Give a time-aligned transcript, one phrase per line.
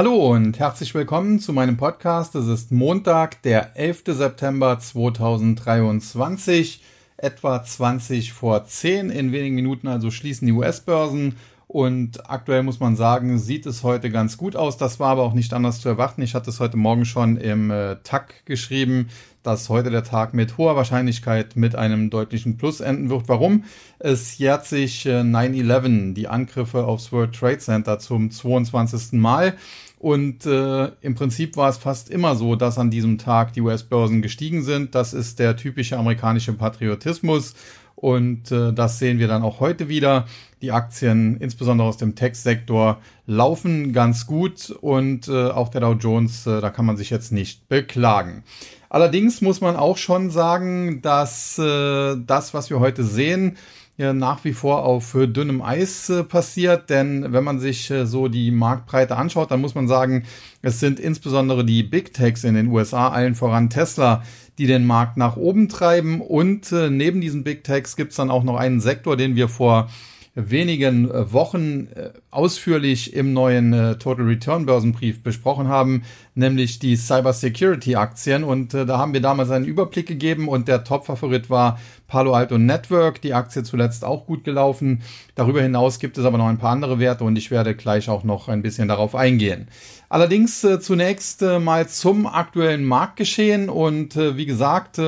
[0.00, 2.34] Hallo und herzlich willkommen zu meinem Podcast.
[2.34, 4.04] Es ist Montag, der 11.
[4.06, 6.82] September 2023,
[7.18, 9.10] etwa 20 vor 10.
[9.10, 11.36] In wenigen Minuten also schließen die US-Börsen
[11.72, 14.76] und aktuell muss man sagen, sieht es heute ganz gut aus.
[14.76, 16.22] Das war aber auch nicht anders zu erwarten.
[16.22, 19.08] Ich hatte es heute Morgen schon im äh, TAC geschrieben,
[19.42, 23.28] dass heute der Tag mit hoher Wahrscheinlichkeit mit einem deutlichen Plus enden wird.
[23.28, 23.64] Warum?
[23.98, 29.12] Es jährt sich äh, 9-11, die Angriffe aufs World Trade Center zum 22.
[29.12, 29.54] Mal.
[30.00, 34.22] Und äh, im Prinzip war es fast immer so, dass an diesem Tag die US-Börsen
[34.22, 34.94] gestiegen sind.
[34.94, 37.54] Das ist der typische amerikanische Patriotismus.
[37.96, 40.24] Und äh, das sehen wir dann auch heute wieder.
[40.62, 46.46] Die Aktien, insbesondere aus dem Tech-Sektor, laufen ganz gut und äh, auch der Dow Jones,
[46.46, 48.42] äh, da kann man sich jetzt nicht beklagen.
[48.88, 53.58] Allerdings muss man auch schon sagen, dass äh, das, was wir heute sehen,
[54.00, 58.28] ja nach wie vor auf dünnem Eis äh, passiert, denn wenn man sich äh, so
[58.28, 60.24] die Marktbreite anschaut, dann muss man sagen,
[60.62, 64.22] es sind insbesondere die Big Techs in den USA, allen voran Tesla,
[64.56, 66.22] die den Markt nach oben treiben.
[66.22, 69.48] Und äh, neben diesen Big Techs gibt es dann auch noch einen Sektor, den wir
[69.48, 69.90] vor
[70.34, 76.96] wenigen äh, Wochen äh, ausführlich im neuen äh, Total Return Börsenbrief besprochen haben, nämlich die
[76.96, 78.44] Cyber Security Aktien.
[78.44, 83.20] Und da haben wir damals einen Überblick gegeben und der Top-Favorit war Palo Alto Network,
[83.20, 85.02] die Aktie zuletzt auch gut gelaufen.
[85.34, 88.24] Darüber hinaus gibt es aber noch ein paar andere Werte und ich werde gleich auch
[88.24, 89.68] noch ein bisschen darauf eingehen.
[90.08, 94.98] Allerdings zunächst mal zum aktuellen Marktgeschehen und wie gesagt,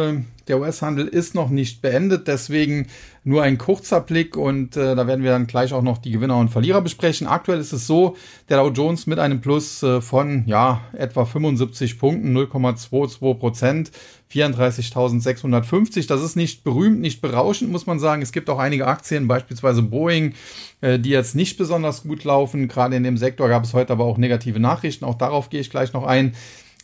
[0.49, 2.87] der US-Handel ist noch nicht beendet, deswegen
[3.25, 6.39] nur ein kurzer Blick und äh, da werden wir dann gleich auch noch die Gewinner
[6.39, 7.29] und Verlierer besprechen.
[7.29, 8.17] Aktuell ist es so,
[8.49, 13.93] der Dow Jones mit einem Plus äh, von ja etwa 75 Punkten, 0,22 Prozent,
[14.33, 16.09] 34.650.
[16.09, 18.23] Das ist nicht berühmt, nicht berauschend, muss man sagen.
[18.23, 20.35] Es gibt auch einige Aktien, beispielsweise Boeing,
[20.81, 22.67] äh, die jetzt nicht besonders gut laufen.
[22.67, 25.05] Gerade in dem Sektor gab es heute aber auch negative Nachrichten.
[25.05, 26.35] Auch darauf gehe ich gleich noch ein.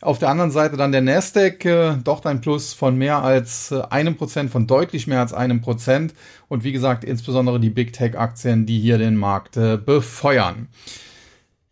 [0.00, 3.82] Auf der anderen Seite dann der Nasdaq, äh, doch ein Plus von mehr als äh,
[3.91, 6.14] einem Prozent, von deutlich mehr als einem Prozent.
[6.48, 10.69] Und wie gesagt, insbesondere die Big Tech Aktien, die hier den Markt äh, befeuern.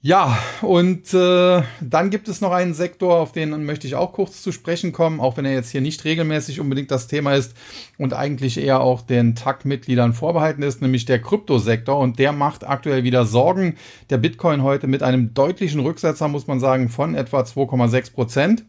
[0.07, 4.41] Ja, und äh, dann gibt es noch einen Sektor, auf den möchte ich auch kurz
[4.41, 7.57] zu sprechen kommen, auch wenn er jetzt hier nicht regelmäßig unbedingt das Thema ist
[7.99, 11.99] und eigentlich eher auch den TAC-Mitgliedern vorbehalten ist, nämlich der Kryptosektor.
[11.99, 13.75] Und der macht aktuell wieder Sorgen.
[14.09, 18.65] Der Bitcoin heute mit einem deutlichen Rücksetzer, muss man sagen, von etwa 2,6 Prozent.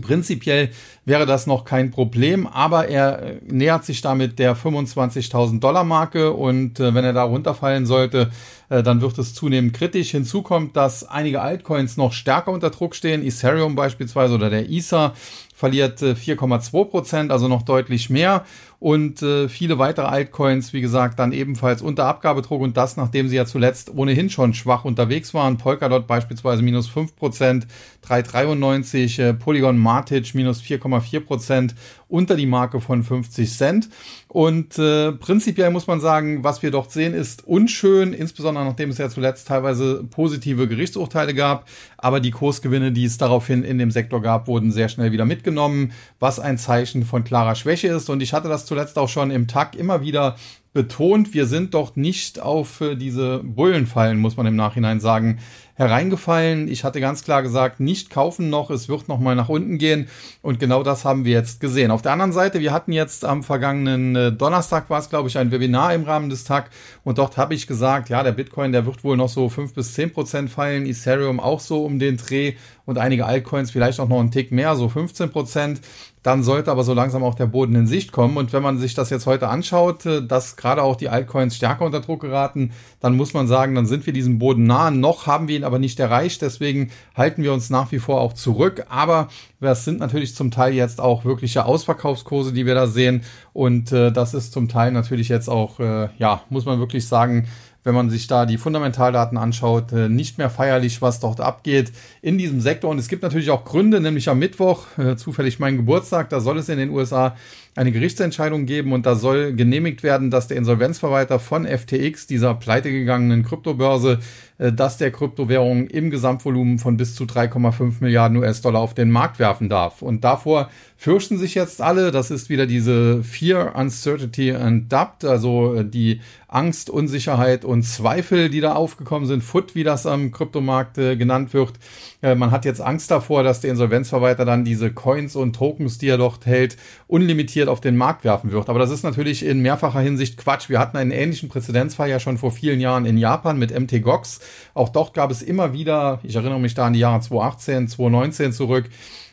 [0.00, 0.70] Prinzipiell
[1.04, 6.32] wäre das noch kein Problem, aber er äh, nähert sich damit der 25.000 Dollar Marke
[6.32, 8.30] und äh, wenn er da runterfallen sollte,
[8.68, 10.10] äh, dann wird es zunehmend kritisch.
[10.10, 15.14] Hinzu kommt, dass einige Altcoins noch stärker unter Druck stehen, Ethereum beispielsweise oder der Ether
[15.54, 18.44] verliert 4,2 Prozent, also noch deutlich mehr
[18.78, 23.36] und äh, viele weitere Altcoins, wie gesagt, dann ebenfalls unter Abgabedruck und das, nachdem sie
[23.36, 25.56] ja zuletzt ohnehin schon schwach unterwegs waren.
[25.56, 27.64] Polkadot beispielsweise minus 5%,
[28.06, 31.74] 3,93, äh, Polygon Matic minus 4,4%
[32.08, 33.88] unter die Marke von 50 Cent.
[34.28, 38.98] Und äh, prinzipiell muss man sagen, was wir dort sehen, ist unschön, insbesondere nachdem es
[38.98, 41.66] ja zuletzt teilweise positive Gerichtsurteile gab.
[41.96, 45.92] Aber die Kursgewinne, die es daraufhin in dem Sektor gab, wurden sehr schnell wieder mitgenommen,
[46.20, 48.10] was ein Zeichen von klarer Schwäche ist.
[48.10, 50.36] Und ich hatte das zuletzt auch schon im Tag immer wieder
[50.76, 55.38] betont, wir sind doch nicht auf äh, diese Bullenfallen, muss man im Nachhinein sagen,
[55.74, 56.68] hereingefallen.
[56.68, 60.08] Ich hatte ganz klar gesagt, nicht kaufen noch, es wird noch mal nach unten gehen
[60.42, 61.90] und genau das haben wir jetzt gesehen.
[61.90, 65.38] Auf der anderen Seite, wir hatten jetzt am vergangenen äh, Donnerstag war es, glaube ich,
[65.38, 66.70] ein Webinar im Rahmen des Tag
[67.04, 69.94] und dort habe ich gesagt, ja, der Bitcoin, der wird wohl noch so fünf bis
[69.94, 72.52] zehn Prozent fallen, Ethereum auch so um den Dreh
[72.84, 75.80] und einige Altcoins vielleicht auch noch einen Tick mehr, so 15 Prozent.
[76.26, 78.36] Dann sollte aber so langsam auch der Boden in Sicht kommen.
[78.36, 81.84] Und wenn man sich das jetzt heute anschaut, äh, dass gerade auch die Altcoins stärker
[81.84, 84.90] unter Druck geraten, dann muss man sagen, dann sind wir diesem Boden nah.
[84.90, 86.42] Noch haben wir ihn aber nicht erreicht.
[86.42, 88.86] Deswegen halten wir uns nach wie vor auch zurück.
[88.88, 89.28] Aber
[89.60, 93.22] das sind natürlich zum Teil jetzt auch wirkliche Ausverkaufskurse, die wir da sehen.
[93.52, 97.46] Und äh, das ist zum Teil natürlich jetzt auch, äh, ja, muss man wirklich sagen,
[97.86, 102.36] wenn man sich da die Fundamentaldaten anschaut, äh, nicht mehr feierlich, was dort abgeht in
[102.36, 102.90] diesem Sektor.
[102.90, 106.58] Und es gibt natürlich auch Gründe, nämlich am Mittwoch, äh, zufällig mein Geburtstag, da soll
[106.58, 107.36] es in den USA
[107.76, 113.44] eine Gerichtsentscheidung geben und da soll genehmigt werden, dass der Insolvenzverwalter von FTX, dieser pleitegegangenen
[113.44, 114.18] Kryptobörse,
[114.58, 119.38] äh, dass der Kryptowährung im Gesamtvolumen von bis zu 3,5 Milliarden US-Dollar auf den Markt
[119.38, 120.00] werfen darf.
[120.00, 125.74] Und davor fürchten sich jetzt alle, das ist wieder diese Fear, Uncertainty and Doubt, also
[125.74, 130.96] äh, die Angst, Unsicherheit und Zweifel, die da aufgekommen sind, Foot, wie das am Kryptomarkt
[130.96, 131.74] äh, genannt wird.
[132.22, 136.18] man hat jetzt Angst davor, dass der Insolvenzverwalter dann diese Coins und Tokens, die er
[136.18, 136.76] dort hält,
[137.06, 138.68] unlimitiert unlimitiert auf den Markt werfen wird.
[138.68, 140.68] Aber das ist natürlich in mehrfacher Hinsicht Quatsch.
[140.68, 144.40] Wir hatten einen ähnlichen Präzedenzfall ja schon vor vielen Jahren in Japan mit MT Gox.
[144.74, 148.52] Auch dort gab es immer wieder, ich erinnere mich da an die Jahre 2018, 2019
[148.52, 148.88] zurück,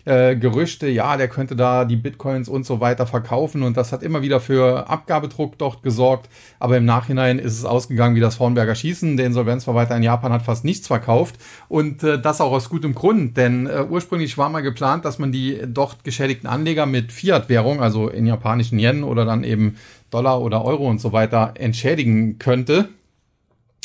[0.05, 4.03] äh, Gerüchte, ja, der könnte da die Bitcoins und so weiter verkaufen und das hat
[4.03, 6.29] immer wieder für Abgabedruck dort gesorgt.
[6.59, 9.17] Aber im Nachhinein ist es ausgegangen wie das Hornberger Schießen.
[9.17, 11.35] Der Insolvenzverwalter in Japan hat fast nichts verkauft
[11.69, 15.31] und äh, das auch aus gutem Grund, denn äh, ursprünglich war mal geplant, dass man
[15.31, 19.77] die dort geschädigten Anleger mit Fiat-Währung, also in japanischen Yen oder dann eben
[20.09, 22.89] Dollar oder Euro und so weiter entschädigen könnte.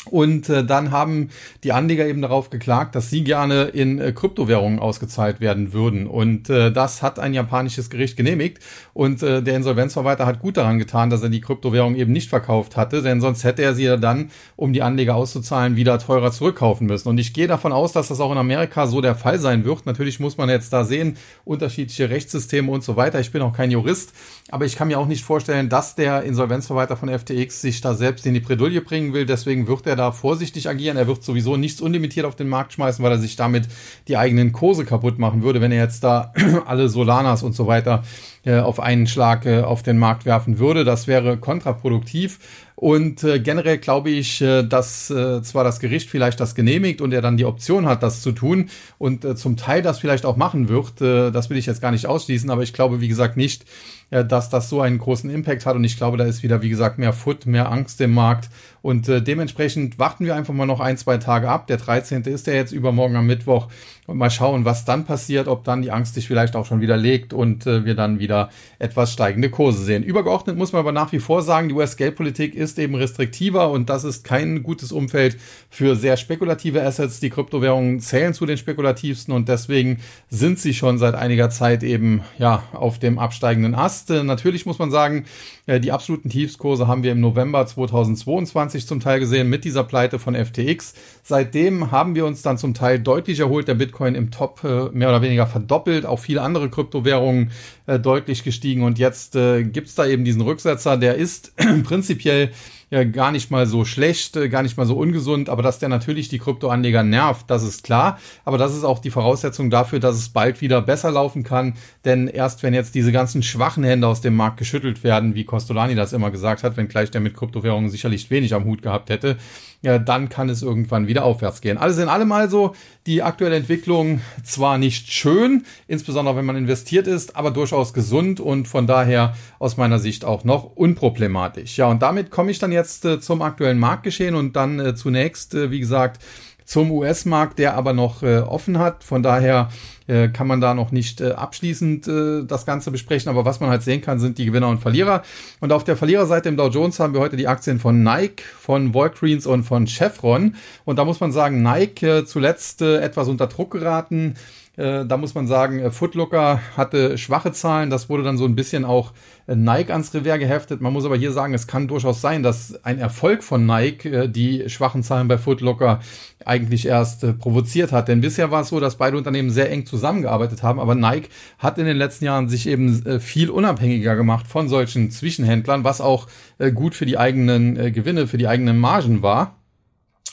[0.05, 1.29] Und äh, dann haben
[1.63, 6.07] die Anleger eben darauf geklagt, dass sie gerne in äh, Kryptowährungen ausgezahlt werden würden.
[6.07, 8.59] Und äh, das hat ein japanisches Gericht genehmigt.
[8.93, 12.77] Und äh, der Insolvenzverwalter hat gut daran getan, dass er die Kryptowährung eben nicht verkauft
[12.77, 16.87] hatte, denn sonst hätte er sie ja dann, um die Anleger auszuzahlen, wieder teurer zurückkaufen
[16.87, 17.09] müssen.
[17.09, 19.85] Und ich gehe davon aus, dass das auch in Amerika so der Fall sein wird.
[19.85, 23.19] Natürlich muss man jetzt da sehen, unterschiedliche Rechtssysteme und so weiter.
[23.19, 24.13] Ich bin auch kein Jurist,
[24.49, 28.25] aber ich kann mir auch nicht vorstellen, dass der Insolvenzverwalter von FTX sich da selbst
[28.25, 29.25] in die Bredouille bringen will.
[29.25, 30.95] Deswegen wird er da vorsichtig agieren.
[30.95, 33.67] Er wird sowieso nichts unlimitiert auf den Markt schmeißen, weil er sich damit
[34.07, 36.31] die eigenen Kurse kaputt machen würde, wenn er jetzt da
[36.65, 38.03] alle Solanas und so weiter
[38.45, 40.85] äh, auf einen Schlag äh, auf den Markt werfen würde.
[40.85, 42.39] Das wäre kontraproduktiv.
[42.75, 47.11] Und äh, generell glaube ich, äh, dass äh, zwar das Gericht vielleicht das genehmigt und
[47.11, 50.37] er dann die Option hat, das zu tun und äh, zum Teil das vielleicht auch
[50.37, 51.01] machen wird.
[51.01, 53.65] Äh, das will ich jetzt gar nicht ausschließen, aber ich glaube, wie gesagt, nicht,
[54.09, 55.75] dass das so einen großen Impact hat.
[55.75, 58.49] Und ich glaube, da ist wieder, wie gesagt, mehr Foot, mehr Angst im Markt.
[58.81, 61.67] Und äh, dementsprechend warten wir einfach mal noch ein, zwei Tage ab.
[61.67, 62.23] Der 13.
[62.23, 63.67] ist ja jetzt übermorgen am Mittwoch.
[64.09, 66.97] Und mal schauen, was dann passiert, ob dann die Angst sich vielleicht auch schon wieder
[66.97, 70.03] legt und äh, wir dann wieder etwas steigende Kurse sehen.
[70.03, 74.03] Übergeordnet muss man aber nach wie vor sagen, die US-Geldpolitik ist eben restriktiver und das
[74.05, 75.37] ist kein gutes Umfeld
[75.69, 77.19] für sehr spekulative Assets.
[77.19, 82.23] Die Kryptowährungen zählen zu den spekulativsten und deswegen sind sie schon seit einiger Zeit eben
[82.37, 84.09] ja auf dem absteigenden Ast hast.
[84.09, 85.25] Natürlich muss man sagen,
[85.65, 90.19] äh, die absoluten Tiefskurse haben wir im November 2022 zum Teil gesehen mit dieser Pleite
[90.19, 90.93] von FTX.
[91.23, 93.67] Seitdem haben wir uns dann zum Teil deutlich erholt.
[93.67, 96.05] Der Bitcoin im Top äh, mehr oder weniger verdoppelt.
[96.05, 97.51] Auch viele andere Kryptowährungen
[97.87, 98.83] äh, deutlich gestiegen.
[98.83, 100.97] Und jetzt gibt's da eben diesen Rücksetzer.
[100.97, 101.53] Der ist
[101.83, 102.51] prinzipiell
[102.89, 105.89] ja gar nicht mal so schlecht, äh, gar nicht mal so ungesund, aber dass der
[105.89, 108.19] natürlich die Kryptoanleger nervt, das ist klar.
[108.45, 111.75] Aber das ist auch die Voraussetzung dafür, dass es bald wieder besser laufen kann.
[112.05, 115.95] Denn erst wenn jetzt diese ganzen schwachen Hände aus dem Markt geschüttelt werden, wie Costolani
[115.95, 119.37] das immer gesagt hat, wenngleich der mit Kryptowährungen sicherlich wenig am Hut gehabt hätte,
[119.81, 121.77] ja, dann kann es irgendwann wieder aufwärts gehen.
[121.77, 122.75] Alles in allem also
[123.05, 128.67] die aktuelle Entwicklung zwar nicht schön, insbesondere wenn man investiert ist, aber durchaus gesund und
[128.67, 131.77] von daher aus meiner Sicht auch noch unproblematisch.
[131.77, 135.53] Ja, und damit komme ich dann jetzt äh, zum aktuellen Marktgeschehen und dann äh, zunächst,
[135.53, 136.21] äh, wie gesagt,
[136.69, 139.03] zum US-Markt, der aber noch äh, offen hat.
[139.03, 139.69] Von daher
[140.05, 143.27] äh, kann man da noch nicht äh, abschließend äh, das Ganze besprechen.
[143.27, 145.23] Aber was man halt sehen kann, sind die Gewinner und Verlierer.
[145.61, 148.93] Und auf der Verliererseite im Dow Jones haben wir heute die Aktien von Nike, von
[148.93, 150.55] Walgreens und von Chevron.
[150.85, 154.35] Und da muss man sagen, Nike äh, zuletzt äh, etwas unter Druck geraten.
[154.79, 157.89] Äh, da muss man sagen, äh, Footlooker hatte schwache Zahlen.
[157.89, 159.11] Das wurde dann so ein bisschen auch
[159.45, 160.79] äh, Nike ans Revers geheftet.
[160.79, 164.69] Man muss aber hier sagen, es kann durchaus sein, dass ein Erfolg von Nike die
[164.69, 165.99] schwachen Zahlen bei Footlooker
[166.45, 168.07] eigentlich erst provoziert hat.
[168.07, 170.79] Denn bisher war es so, dass beide Unternehmen sehr eng zusammengearbeitet haben.
[170.79, 175.83] Aber Nike hat in den letzten Jahren sich eben viel unabhängiger gemacht von solchen Zwischenhändlern,
[175.83, 176.27] was auch
[176.73, 179.58] gut für die eigenen Gewinne, für die eigenen Margen war.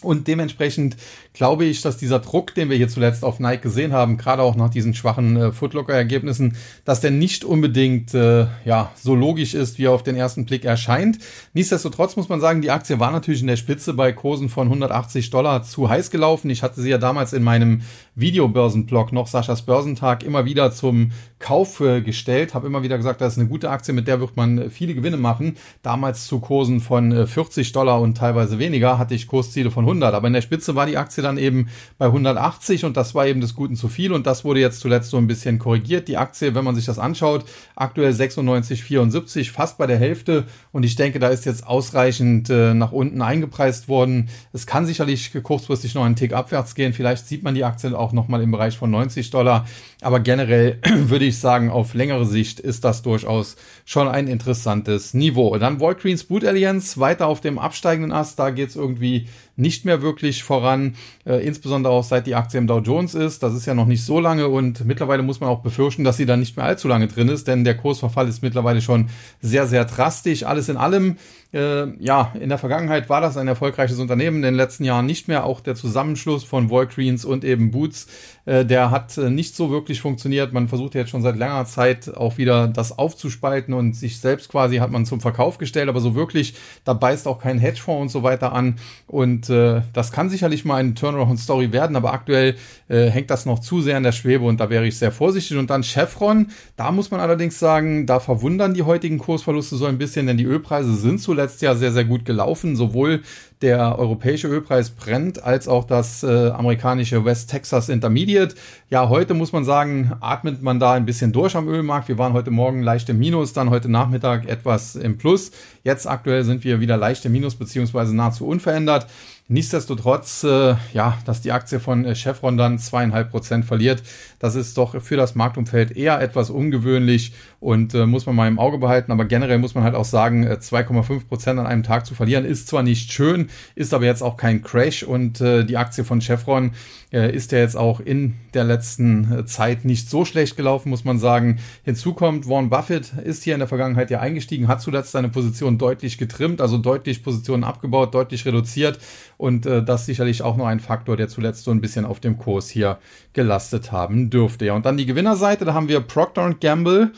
[0.06, 0.96] Und dementsprechend
[1.32, 4.54] glaube ich, dass dieser Druck, den wir hier zuletzt auf Nike gesehen haben, gerade auch
[4.54, 9.86] nach diesen schwachen äh, Footlocker-Ergebnissen, dass der nicht unbedingt äh, ja so logisch ist, wie
[9.86, 11.18] er auf den ersten Blick erscheint.
[11.54, 15.30] Nichtsdestotrotz muss man sagen, die Aktie war natürlich in der Spitze bei Kursen von 180
[15.30, 16.48] Dollar zu heiß gelaufen.
[16.50, 17.82] Ich hatte sie ja damals in meinem
[18.16, 23.34] Videobörsenblog noch Saschas Börsentag immer wieder zum Kauf äh, gestellt, habe immer wieder gesagt, das
[23.34, 25.56] ist eine gute Aktie, mit der wird man viele Gewinne machen.
[25.82, 30.14] Damals zu Kursen von 40 äh, Dollar und teilweise weniger hatte ich Kursziele von 100,
[30.14, 31.68] aber in der Spitze war die Aktie dann eben
[31.98, 35.10] bei 180 und das war eben des Guten zu viel und das wurde jetzt zuletzt
[35.10, 36.08] so ein bisschen korrigiert.
[36.08, 37.44] Die Aktie, wenn man sich das anschaut,
[37.74, 42.92] aktuell 96,74, fast bei der Hälfte und ich denke, da ist jetzt ausreichend äh, nach
[42.92, 44.30] unten eingepreist worden.
[44.54, 48.05] Es kann sicherlich kurzfristig noch einen Tick abwärts gehen, vielleicht sieht man die Aktie auch
[48.12, 49.66] nochmal im Bereich von 90 Dollar,
[50.00, 55.56] aber generell würde ich sagen, auf längere Sicht ist das durchaus schon ein interessantes Niveau.
[55.58, 60.02] Dann Walgreens Boot Alliance weiter auf dem absteigenden Ast, da geht es irgendwie nicht mehr
[60.02, 60.94] wirklich voran,
[61.24, 63.42] äh, insbesondere auch seit die Aktie im Dow Jones ist.
[63.42, 66.26] Das ist ja noch nicht so lange und mittlerweile muss man auch befürchten, dass sie
[66.26, 69.08] da nicht mehr allzu lange drin ist, denn der Kursverfall ist mittlerweile schon
[69.40, 70.44] sehr, sehr drastisch.
[70.44, 71.16] Alles in allem
[71.52, 75.28] äh, ja, in der Vergangenheit war das ein erfolgreiches Unternehmen, in den letzten Jahren nicht
[75.28, 75.44] mehr.
[75.44, 78.08] Auch der Zusammenschluss von Walgreens und eben Boots,
[78.44, 80.52] äh, der hat äh, nicht so wirklich funktioniert.
[80.52, 84.76] Man versucht jetzt schon seit langer Zeit auch wieder das aufzuspalten und sich selbst quasi
[84.76, 88.22] hat man zum Verkauf gestellt, aber so wirklich, da beißt auch kein Hedgefonds und so
[88.22, 88.78] weiter an.
[89.06, 92.56] Und äh, das kann sicherlich mal eine Turnaround-Story werden, aber aktuell
[92.88, 95.56] äh, hängt das noch zu sehr in der Schwebe und da wäre ich sehr vorsichtig.
[95.56, 99.98] Und dann Chevron, da muss man allerdings sagen, da verwundern die heutigen Kursverluste so ein
[99.98, 102.76] bisschen, denn die Ölpreise sind zuletzt ja sehr, sehr gut gelaufen.
[102.76, 103.22] Sowohl
[103.62, 108.54] der europäische Ölpreis brennt, als auch das äh, amerikanische West Texas Intermediate.
[108.90, 112.08] Ja, heute muss man sagen, atmet man da ein bisschen durch am Ölmarkt.
[112.08, 115.52] Wir waren heute Morgen leicht im Minus, dann heute Nachmittag etwas im Plus.
[115.84, 119.06] Jetzt aktuell sind wir wieder leicht im Minus beziehungsweise nahezu unverändert.
[119.48, 124.02] Nichtsdestotrotz, äh, ja, dass die Aktie von äh, Chevron dann zweieinhalb Prozent verliert,
[124.38, 128.58] das ist doch für das Marktumfeld eher etwas ungewöhnlich und äh, muss man mal im
[128.58, 129.12] Auge behalten.
[129.12, 132.44] Aber generell muss man halt auch sagen, 2,5 äh, Prozent an einem Tag zu verlieren
[132.44, 136.20] ist zwar nicht schön, ist aber jetzt auch kein Crash und äh, die Aktie von
[136.20, 136.72] Chevron
[137.12, 141.04] äh, ist ja jetzt auch in der letzten äh, Zeit nicht so schlecht gelaufen, muss
[141.04, 141.58] man sagen.
[141.84, 145.78] Hinzu kommt, Warren Buffett ist hier in der Vergangenheit ja eingestiegen, hat zuletzt seine Position
[145.78, 148.98] deutlich getrimmt, also deutlich Positionen abgebaut, deutlich reduziert
[149.36, 152.38] und äh, das sicherlich auch noch ein Faktor, der zuletzt so ein bisschen auf dem
[152.38, 152.98] Kurs hier
[153.32, 154.66] gelastet haben dürfte.
[154.66, 157.12] Ja, und dann die Gewinnerseite, da haben wir Procter Gamble,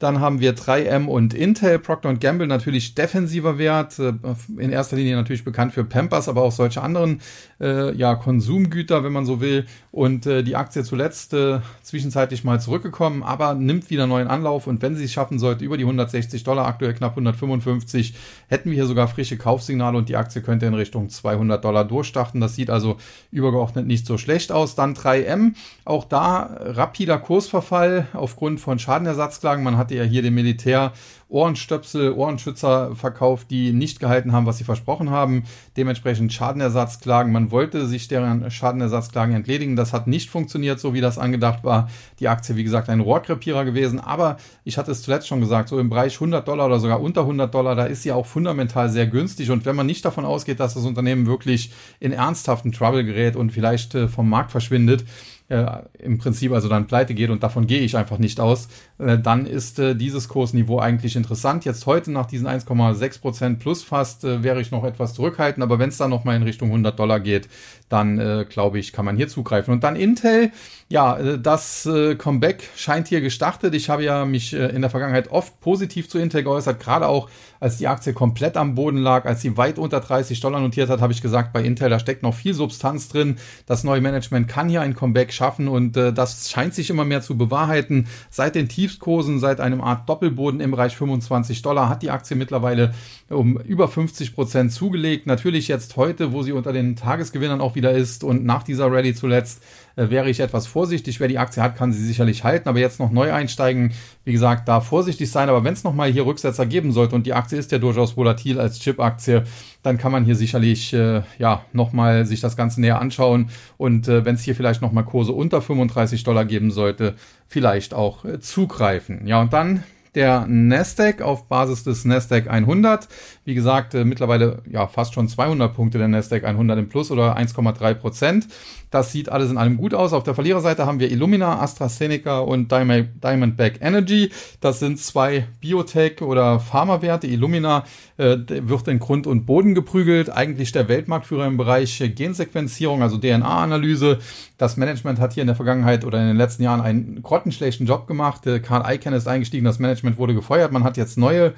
[0.00, 1.78] dann haben wir 3M und Intel.
[1.78, 4.14] Procter Gamble natürlich defensiver Wert, äh,
[4.56, 7.20] in erster Linie natürlich bekannt für Pampers, aber auch solche anderen
[7.60, 9.66] äh, ja, Konsumgüter, wenn man so will.
[9.92, 14.66] Und äh, die Aktie zuletzt äh, zwischenzeitlich mal zurückgekommen, aber nimmt wieder neuen Anlauf.
[14.66, 18.14] Und wenn sie es schaffen sollte, über die 160 Dollar, aktuell knapp 155,
[18.48, 22.40] hätten wir hier sogar frische Kaufsignale und die Aktie könnte in Richtung 200 Dollar durchstarten.
[22.40, 22.96] Das sieht also
[23.30, 24.76] übergeordnet nicht so schlecht aus.
[24.76, 25.52] Dann 3M,
[25.84, 29.62] auch da rapider Kursverfall aufgrund von Schadenersatzklagen.
[29.62, 30.92] Man hatte ja hier den Militär
[31.30, 35.44] Ohrenstöpsel, Ohrenschützer verkauft, die nicht gehalten haben, was sie versprochen haben.
[35.76, 37.32] Dementsprechend Schadenersatzklagen.
[37.32, 39.76] Man wollte sich deren Schadenersatzklagen entledigen.
[39.76, 41.88] Das hat nicht funktioniert, so wie das angedacht war.
[42.18, 44.00] Die Aktie, wie gesagt, ein Rohrkrepierer gewesen.
[44.00, 47.22] Aber ich hatte es zuletzt schon gesagt, so im Bereich 100 Dollar oder sogar unter
[47.22, 49.50] 100 Dollar, da ist sie auch fundamental sehr günstig.
[49.50, 53.52] Und wenn man nicht davon ausgeht, dass das Unternehmen wirklich in ernsthaften Trouble gerät und
[53.52, 55.04] vielleicht äh, vom Markt verschwindet,
[55.50, 55.66] äh,
[55.98, 59.46] im Prinzip also dann pleite geht und davon gehe ich einfach nicht aus, äh, dann
[59.46, 61.64] ist äh, dieses Kursniveau eigentlich interessant.
[61.64, 65.78] Jetzt heute nach diesen 1,6 Prozent plus fast äh, wäre ich noch etwas zurückhaltend, aber
[65.78, 67.48] wenn es dann nochmal in Richtung 100 Dollar geht,
[67.88, 69.74] dann äh, glaube ich, kann man hier zugreifen.
[69.74, 70.52] Und dann Intel,
[70.88, 71.88] ja, äh, das
[72.18, 73.74] Comeback scheint hier gestartet.
[73.74, 77.28] Ich habe ja mich in der Vergangenheit oft positiv zu Intel geäußert, gerade auch
[77.60, 81.00] als die Aktie komplett am Boden lag, als sie weit unter 30 Dollar notiert hat,
[81.00, 83.36] habe ich gesagt, bei Intel, da steckt noch viel Substanz drin.
[83.66, 87.22] Das neue Management kann hier ein Comeback schaffen und äh, das scheint sich immer mehr
[87.22, 88.06] zu bewahrheiten.
[88.28, 92.92] Seit den Tiefstkursen, seit einem Art Doppelboden im Bereich 25 Dollar hat die Aktie mittlerweile
[93.30, 95.26] um über 50 Prozent zugelegt.
[95.26, 99.14] Natürlich jetzt heute, wo sie unter den Tagesgewinnern auch wieder ist und nach dieser Rallye
[99.14, 99.62] zuletzt,
[100.08, 101.20] wäre ich etwas vorsichtig.
[101.20, 103.92] Wer die Aktie hat, kann sie sicherlich halten, aber jetzt noch neu einsteigen,
[104.24, 105.50] wie gesagt, da vorsichtig sein.
[105.50, 108.58] Aber wenn es nochmal hier Rücksetzer geben sollte und die Aktie ist ja durchaus volatil
[108.58, 109.44] als Chip-Aktie,
[109.82, 114.24] dann kann man hier sicherlich äh, ja nochmal sich das Ganze näher anschauen und äh,
[114.24, 117.16] wenn es hier vielleicht nochmal Kurse unter 35 Dollar geben sollte,
[117.46, 119.26] vielleicht auch äh, zugreifen.
[119.26, 119.82] Ja, und dann
[120.14, 123.08] der Nasdaq auf Basis des Nasdaq 100.
[123.44, 127.36] Wie gesagt, äh, mittlerweile ja fast schon 200 Punkte der Nasdaq 100 im Plus oder
[127.36, 128.48] 1,3 Prozent.
[128.90, 130.12] Das sieht alles in allem gut aus.
[130.12, 134.30] Auf der Verliererseite haben wir Illumina, AstraZeneca und Diamondback Energy.
[134.60, 137.28] Das sind zwei Biotech- oder Pharmawerte.
[137.28, 137.84] Illumina
[138.16, 140.30] äh, wird in Grund und Boden geprügelt.
[140.30, 144.18] Eigentlich der Weltmarktführer im Bereich Gensequenzierung, also DNA-Analyse.
[144.58, 148.06] Das Management hat hier in der Vergangenheit oder in den letzten Jahren einen grottenschlechten Job
[148.06, 148.46] gemacht.
[148.46, 150.72] Äh, Karl Icahn ist eingestiegen, das Management wurde gefeuert.
[150.72, 151.54] Man hat jetzt neue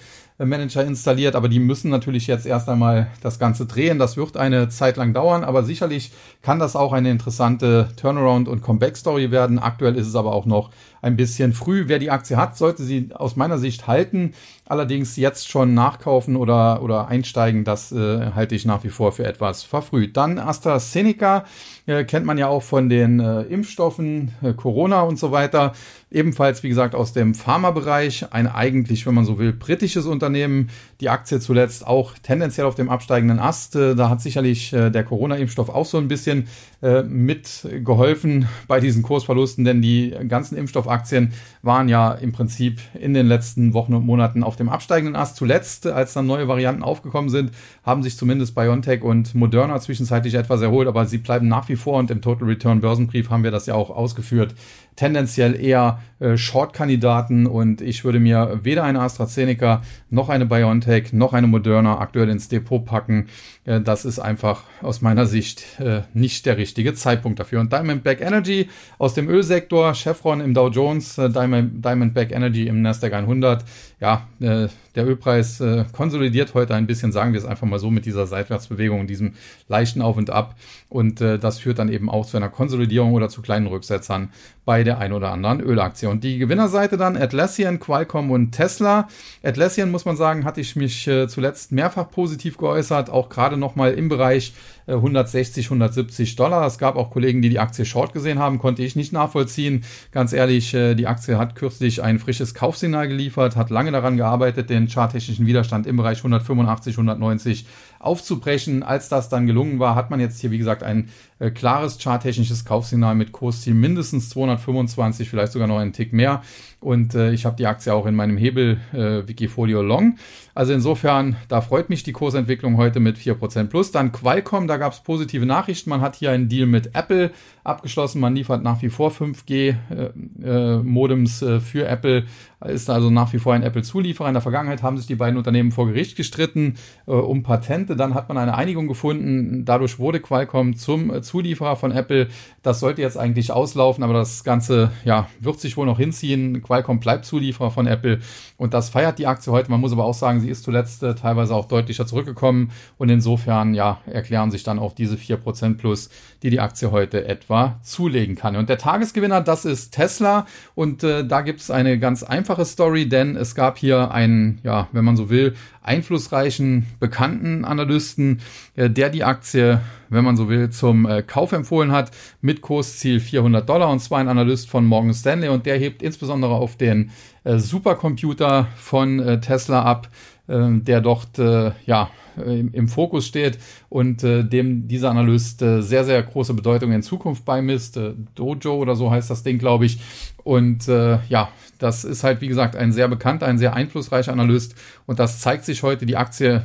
[0.46, 3.98] Manager installiert, aber die müssen natürlich jetzt erst einmal das Ganze drehen.
[3.98, 8.62] Das wird eine Zeit lang dauern, aber sicherlich kann das auch eine interessante Turnaround- und
[8.62, 9.58] Comeback-Story werden.
[9.58, 10.70] Aktuell ist es aber auch noch
[11.02, 11.84] ein bisschen früh.
[11.88, 14.32] Wer die Aktie hat, sollte sie aus meiner Sicht halten.
[14.64, 19.26] Allerdings jetzt schon nachkaufen oder, oder einsteigen, das äh, halte ich nach wie vor für
[19.26, 20.16] etwas verfrüht.
[20.16, 21.44] Dann AstraZeneca
[21.86, 25.72] äh, kennt man ja auch von den äh, Impfstoffen, äh, Corona und so weiter.
[26.10, 28.32] Ebenfalls, wie gesagt, aus dem Pharmabereich.
[28.32, 30.70] Ein eigentlich, wenn man so will, britisches Unternehmen.
[31.00, 33.74] Die Aktie zuletzt auch tendenziell auf dem absteigenden Ast.
[33.74, 36.48] Äh, da hat sicherlich äh, der Corona-Impfstoff auch so ein bisschen
[36.82, 40.56] mitgeholfen bei diesen Kursverlusten, denn die ganzen
[40.92, 41.32] Impfstoffaktien
[41.62, 45.36] waren ja im Prinzip in den letzten Wochen und Monaten auf dem absteigenden Ast.
[45.36, 47.52] Zuletzt, als dann neue Varianten aufgekommen sind,
[47.84, 51.98] haben sich zumindest BioNTech und Moderna zwischenzeitlich etwas erholt, aber sie bleiben nach wie vor
[51.98, 54.54] und im Total Return Börsenbrief haben wir das ja auch ausgeführt,
[54.96, 61.32] tendenziell eher äh, Short-Kandidaten und ich würde mir weder eine AstraZeneca noch eine BioNTech noch
[61.32, 63.28] eine Moderna aktuell ins Depot packen.
[63.64, 67.60] Äh, das ist einfach aus meiner Sicht äh, nicht der richtige Zeitpunkt dafür.
[67.60, 68.68] Und Diamondback Energy
[68.98, 73.64] aus dem Ölsektor, Chevron im Dow Jones, äh, Diamond, Diamondback Energy im Nasdaq 100.
[74.00, 77.90] Ja, äh, der Ölpreis äh, konsolidiert heute ein bisschen, sagen wir es einfach mal so,
[77.90, 79.34] mit dieser Seitwärtsbewegung, diesem
[79.68, 80.56] leichten Auf und Ab.
[80.88, 84.30] Und äh, das führt dann eben auch zu einer Konsolidierung oder zu kleinen Rücksetzern
[84.64, 86.08] bei der ein oder anderen Ölaktie.
[86.08, 89.08] Und die Gewinnerseite dann Atlassian, Qualcomm und Tesla.
[89.42, 93.94] Atlassian, muss man sagen, hatte ich mich äh, zuletzt mehrfach positiv geäußert, auch gerade nochmal
[93.94, 94.54] im Bereich
[94.96, 96.66] 160, äh, 170 Dollar.
[96.66, 99.84] Es gab auch Kollegen, die die Aktie short gesehen haben, konnte ich nicht nachvollziehen.
[100.10, 104.70] Ganz ehrlich, äh, die Aktie hat kürzlich ein frisches Kaufsignal geliefert, hat lange daran gearbeitet,
[104.70, 107.66] den charttechnischen Widerstand im Bereich 185, 190
[107.98, 108.82] aufzubrechen.
[108.82, 111.08] Als das dann gelungen war, hat man jetzt hier, wie gesagt, ein
[111.38, 116.42] äh, klares charttechnisches Kaufsignal mit Kursziel mindestens 225, vielleicht sogar noch einen Tick mehr.
[116.82, 120.16] Und äh, ich habe die Aktie auch in meinem Hebel äh, Wikifolio Long.
[120.54, 123.90] Also insofern, da freut mich die Kursentwicklung heute mit 4% plus.
[123.92, 125.88] Dann Qualcomm, da gab es positive Nachrichten.
[125.88, 127.30] Man hat hier einen Deal mit Apple
[127.64, 128.20] abgeschlossen.
[128.20, 132.24] Man liefert nach wie vor 5G-Modems äh, äh, für Apple,
[132.66, 134.28] ist also nach wie vor ein Apple-Zulieferer.
[134.28, 136.74] In der Vergangenheit haben sich die beiden Unternehmen vor Gericht gestritten
[137.06, 137.96] äh, um Patente.
[137.96, 139.64] Dann hat man eine Einigung gefunden.
[139.64, 142.28] Dadurch wurde Qualcomm zum äh, Zulieferer von Apple.
[142.62, 146.62] Das sollte jetzt eigentlich auslaufen, aber das Ganze ja, wird sich wohl noch hinziehen.
[146.72, 148.20] Qualcomm bleibt Zulieferer von Apple
[148.56, 149.70] und das feiert die Aktie heute.
[149.70, 153.74] Man muss aber auch sagen, sie ist zuletzt äh, teilweise auch deutlicher zurückgekommen und insofern
[153.74, 156.08] ja, erklären sich dann auch diese 4% plus,
[156.42, 158.56] die die Aktie heute etwa zulegen kann.
[158.56, 163.06] Und der Tagesgewinner, das ist Tesla und äh, da gibt es eine ganz einfache Story,
[163.06, 168.40] denn es gab hier einen, ja, wenn man so will, einflussreichen, bekannten Analysten,
[168.76, 173.20] äh, der die Aktie, wenn man so will, zum äh, Kauf empfohlen hat, mit Kursziel
[173.20, 173.90] 400 Dollar.
[173.90, 175.48] Und zwar ein Analyst von Morgan Stanley.
[175.48, 177.10] Und der hebt insbesondere auf den
[177.44, 180.08] äh, Supercomputer von Tesla ab,
[180.48, 186.22] der dort, ja, im, im, Fokus steht und äh, dem dieser Analyst äh, sehr, sehr
[186.22, 187.96] große Bedeutung in Zukunft beimisst.
[187.96, 190.00] Äh, Dojo oder so heißt das Ding, glaube ich.
[190.44, 194.74] Und äh, ja, das ist halt, wie gesagt, ein sehr bekannter, ein sehr einflussreicher Analyst.
[195.06, 196.64] Und das zeigt sich heute, die Aktie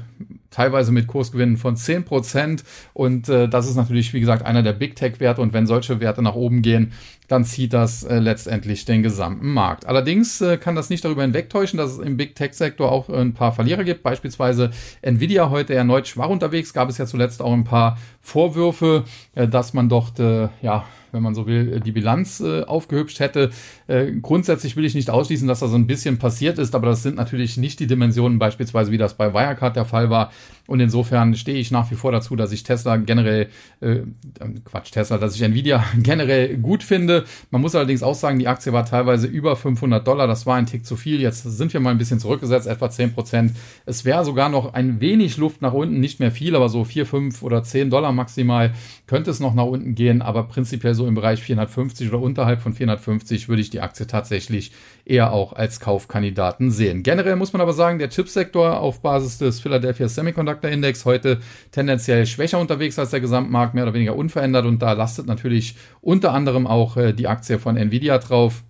[0.50, 2.64] teilweise mit Kursgewinnen von 10%.
[2.94, 5.42] Und äh, das ist natürlich, wie gesagt, einer der Big Tech-Werte.
[5.42, 6.94] Und wenn solche Werte nach oben gehen,
[7.28, 9.86] dann zieht das äh, letztendlich den gesamten Markt.
[9.86, 13.52] Allerdings äh, kann das nicht darüber hinwegtäuschen, dass es im Big Tech-Sektor auch ein paar
[13.52, 14.04] Verlierer gibt.
[14.04, 14.72] Beispielsweise
[15.02, 16.74] Nvidia heute erneut schwach unterwegs.
[16.74, 19.04] Gab es ja zuletzt auch ein paar Vorwürfe,
[19.36, 23.50] äh, dass man dort äh, ja wenn man so will, die Bilanz äh, aufgehübscht hätte.
[23.88, 27.04] Äh, grundsätzlich will ich nicht ausschließen, dass da so ein bisschen passiert ist, aber das
[27.04, 30.32] sind natürlich nicht die Dimensionen, beispielsweise wie das bei Wirecard der Fall war.
[30.68, 33.48] Und insofern stehe ich nach wie vor dazu, dass ich Tesla generell,
[33.80, 34.02] äh,
[34.66, 37.24] Quatsch, Tesla, dass ich Nvidia generell gut finde.
[37.50, 40.28] Man muss allerdings auch sagen, die Aktie war teilweise über 500 Dollar.
[40.28, 41.22] Das war ein Tick zu viel.
[41.22, 43.54] Jetzt sind wir mal ein bisschen zurückgesetzt, etwa 10 Prozent.
[43.86, 47.06] Es wäre sogar noch ein wenig Luft nach unten, nicht mehr viel, aber so 4,
[47.06, 48.74] 5 oder 10 Dollar maximal
[49.08, 50.22] könnte es noch nach unten gehen.
[50.22, 54.72] Aber prinzipiell so im Bereich 450 oder unterhalb von 450 würde ich die Aktie tatsächlich
[55.06, 57.04] eher auch als Kaufkandidaten sehen.
[57.04, 61.40] Generell muss man aber sagen, der Chipsektor auf Basis des Philadelphia Semiconductor Index heute
[61.72, 66.34] tendenziell schwächer unterwegs als der Gesamtmarkt, mehr oder weniger unverändert und da lastet natürlich unter
[66.34, 68.64] anderem auch äh, die Aktie von Nvidia drauf.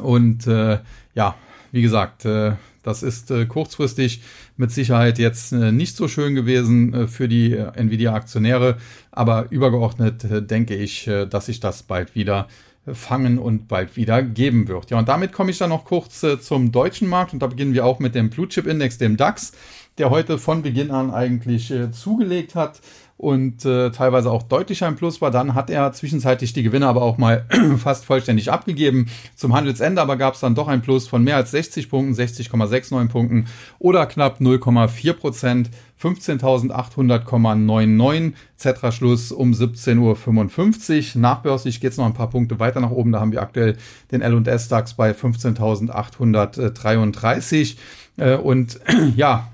[0.00, 0.78] Und äh,
[1.14, 1.34] ja,
[1.72, 2.52] wie gesagt, äh,
[2.84, 4.22] das ist äh, kurzfristig
[4.56, 8.76] mit Sicherheit jetzt äh, nicht so schön gewesen äh, für die äh, Nvidia-Aktionäre,
[9.10, 12.46] aber übergeordnet äh, denke ich, äh, dass sich das bald wieder
[12.86, 14.90] fangen und bald wieder geben wird.
[14.90, 17.86] Ja, und damit komme ich dann noch kurz zum deutschen Markt und da beginnen wir
[17.86, 19.52] auch mit dem Blue Chip Index, dem DAX,
[19.98, 22.80] der heute von Beginn an eigentlich äh, zugelegt hat
[23.16, 25.30] und äh, teilweise auch deutlich ein Plus war.
[25.30, 27.46] Dann hat er zwischenzeitlich die Gewinne aber auch mal
[27.78, 29.06] fast vollständig abgegeben.
[29.36, 33.08] Zum Handelsende aber gab es dann doch ein Plus von mehr als 60 Punkten, 60,69
[33.08, 33.46] Punkten
[33.78, 35.70] oder knapp 0,4 Prozent.
[36.02, 41.20] 15.800,99 Zetra-Schluss um 17.55 Uhr.
[41.20, 43.12] Nachbörslich geht es noch ein paar Punkte weiter nach oben.
[43.12, 43.76] Da haben wir aktuell
[44.10, 47.76] den L&S DAX bei 15.833.
[48.18, 48.80] Äh, und
[49.16, 49.48] ja,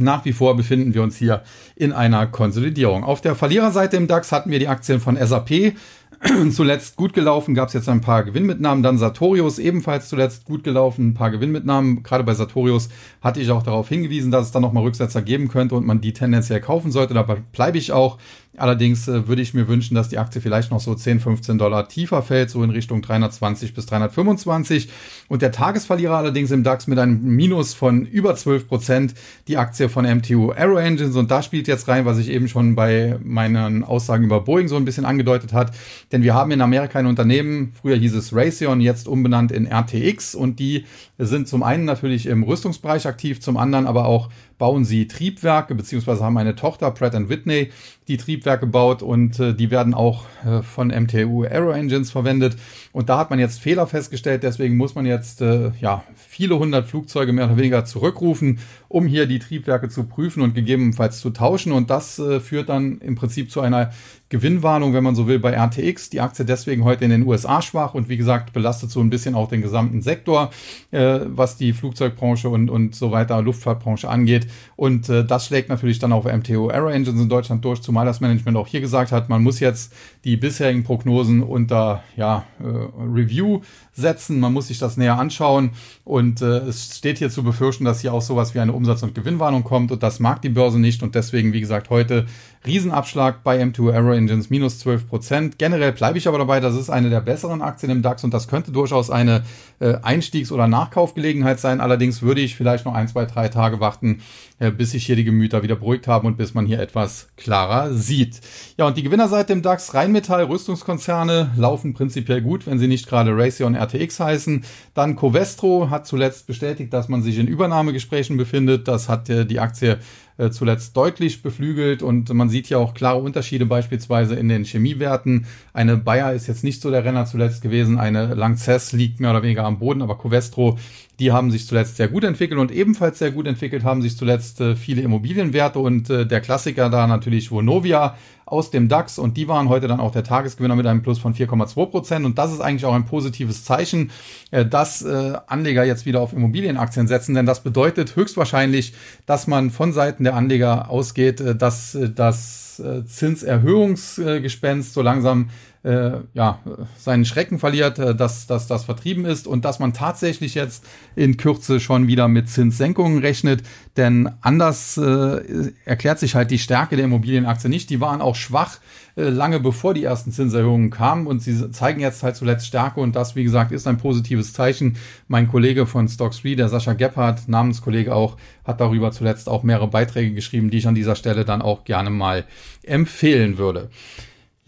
[0.00, 1.42] nach wie vor befinden wir uns hier
[1.76, 3.04] in einer Konsolidierung.
[3.04, 5.74] Auf der Verliererseite im DAX hatten wir die Aktien von SAP,
[6.50, 8.82] zuletzt gut gelaufen, gab es jetzt ein paar Gewinnmitnahmen.
[8.82, 12.02] Dann Sartorius ebenfalls zuletzt gut gelaufen, ein paar Gewinnmitnahmen.
[12.02, 12.90] Gerade bei Sartorius
[13.22, 16.12] hatte ich auch darauf hingewiesen, dass es dann nochmal Rücksetzer geben könnte und man die
[16.12, 17.14] tendenziell kaufen sollte.
[17.14, 18.18] Dabei bleibe ich auch.
[18.56, 21.88] Allerdings äh, würde ich mir wünschen, dass die Aktie vielleicht noch so 10, 15 Dollar
[21.88, 24.90] tiefer fällt, so in Richtung 320 bis 325.
[25.28, 29.14] Und der Tagesverlierer allerdings im DAX mit einem Minus von über 12 Prozent,
[29.46, 31.16] die Aktie von MTU Aero Engines.
[31.16, 34.76] Und da spielt jetzt rein, was ich eben schon bei meinen Aussagen über Boeing so
[34.76, 35.72] ein bisschen angedeutet hat.
[36.12, 40.34] Denn wir haben in Amerika ein Unternehmen, früher hieß es Raytheon, jetzt umbenannt in RTX.
[40.34, 40.84] Und die
[41.18, 44.28] sind zum einen natürlich im Rüstungsbereich aktiv, zum anderen aber auch
[44.60, 47.70] bauen sie Triebwerke, beziehungsweise haben eine Tochter, Pratt Whitney,
[48.08, 52.56] die Triebwerke baut und äh, die werden auch äh, von MTU Aero Engines verwendet.
[52.92, 56.88] Und da hat man jetzt Fehler festgestellt, deswegen muss man jetzt äh, ja viele hundert
[56.88, 61.72] Flugzeuge mehr oder weniger zurückrufen, um hier die Triebwerke zu prüfen und gegebenenfalls zu tauschen.
[61.72, 63.92] Und das äh, führt dann im Prinzip zu einer
[64.28, 66.10] Gewinnwarnung, wenn man so will, bei RTX.
[66.10, 69.34] Die Aktie deswegen heute in den USA schwach und wie gesagt belastet so ein bisschen
[69.34, 70.50] auch den gesamten Sektor,
[70.90, 74.46] äh, was die Flugzeugbranche und, und so weiter, Luftfahrtbranche angeht.
[74.76, 78.20] Und äh, das schlägt natürlich dann auf MTO Aero Engines in Deutschland durch, zumal das
[78.20, 79.92] Management auch hier gesagt hat, man muss jetzt
[80.24, 83.60] die bisherigen Prognosen unter ja, äh, Review
[84.00, 85.70] setzen, man muss sich das näher anschauen
[86.04, 89.14] und äh, es steht hier zu befürchten, dass hier auch sowas wie eine Umsatz- und
[89.14, 92.26] Gewinnwarnung kommt und das mag die Börse nicht und deswegen, wie gesagt, heute
[92.66, 95.58] Riesenabschlag bei M2 Aero Engines, minus 12 Prozent.
[95.58, 98.48] Generell bleibe ich aber dabei, das ist eine der besseren Aktien im DAX und das
[98.48, 99.44] könnte durchaus eine
[99.78, 101.80] äh, Einstiegs- oder Nachkaufgelegenheit sein.
[101.80, 104.20] Allerdings würde ich vielleicht noch ein, zwei, drei Tage warten,
[104.68, 108.40] bis sich hier die Gemüter wieder beruhigt haben und bis man hier etwas klarer sieht.
[108.76, 113.34] Ja, und die Gewinnerseite im DAX, Rheinmetall, Rüstungskonzerne laufen prinzipiell gut, wenn sie nicht gerade
[113.34, 114.64] Raytheon RTX heißen.
[114.92, 118.86] Dann Covestro hat zuletzt bestätigt, dass man sich in Übernahmegesprächen befindet.
[118.86, 119.98] Das hat äh, die Aktie
[120.40, 125.44] äh, zuletzt deutlich beflügelt und man sieht ja auch klare Unterschiede beispielsweise in den Chemiewerten.
[125.74, 129.42] Eine Bayer ist jetzt nicht so der Renner zuletzt gewesen, eine Lanxess liegt mehr oder
[129.42, 130.78] weniger am Boden, aber Covestro
[131.20, 134.60] die haben sich zuletzt sehr gut entwickelt und ebenfalls sehr gut entwickelt haben sich zuletzt
[134.60, 139.46] äh, viele Immobilienwerte und äh, der Klassiker da natürlich Vonovia aus dem DAX und die
[139.46, 142.60] waren heute dann auch der Tagesgewinner mit einem Plus von 4,2 Prozent und das ist
[142.60, 144.10] eigentlich auch ein positives Zeichen,
[144.50, 148.94] äh, dass äh, Anleger jetzt wieder auf Immobilienaktien setzen, denn das bedeutet höchstwahrscheinlich,
[149.26, 152.66] dass man von Seiten der Anleger ausgeht, äh, dass äh, das
[153.04, 155.50] Zinserhöhungsgespenst so langsam
[155.82, 156.58] äh, ja,
[156.98, 160.84] seinen Schrecken verliert, äh, dass, dass das vertrieben ist und dass man tatsächlich jetzt
[161.16, 163.62] in Kürze schon wieder mit Zinssenkungen rechnet.
[163.96, 167.88] Denn anders äh, erklärt sich halt die Stärke der Immobilienaktie nicht.
[167.90, 168.78] Die waren auch schwach
[169.16, 173.16] äh, lange bevor die ersten Zinserhöhungen kamen und sie zeigen jetzt halt zuletzt Stärke und
[173.16, 174.96] das, wie gesagt, ist ein positives Zeichen.
[175.28, 179.88] Mein Kollege von Stock 3, der Sascha Gebhardt, Namenskollege auch, hat darüber zuletzt auch mehrere
[179.88, 182.44] Beiträge geschrieben, die ich an dieser Stelle dann auch gerne mal
[182.82, 183.90] empfehlen würde.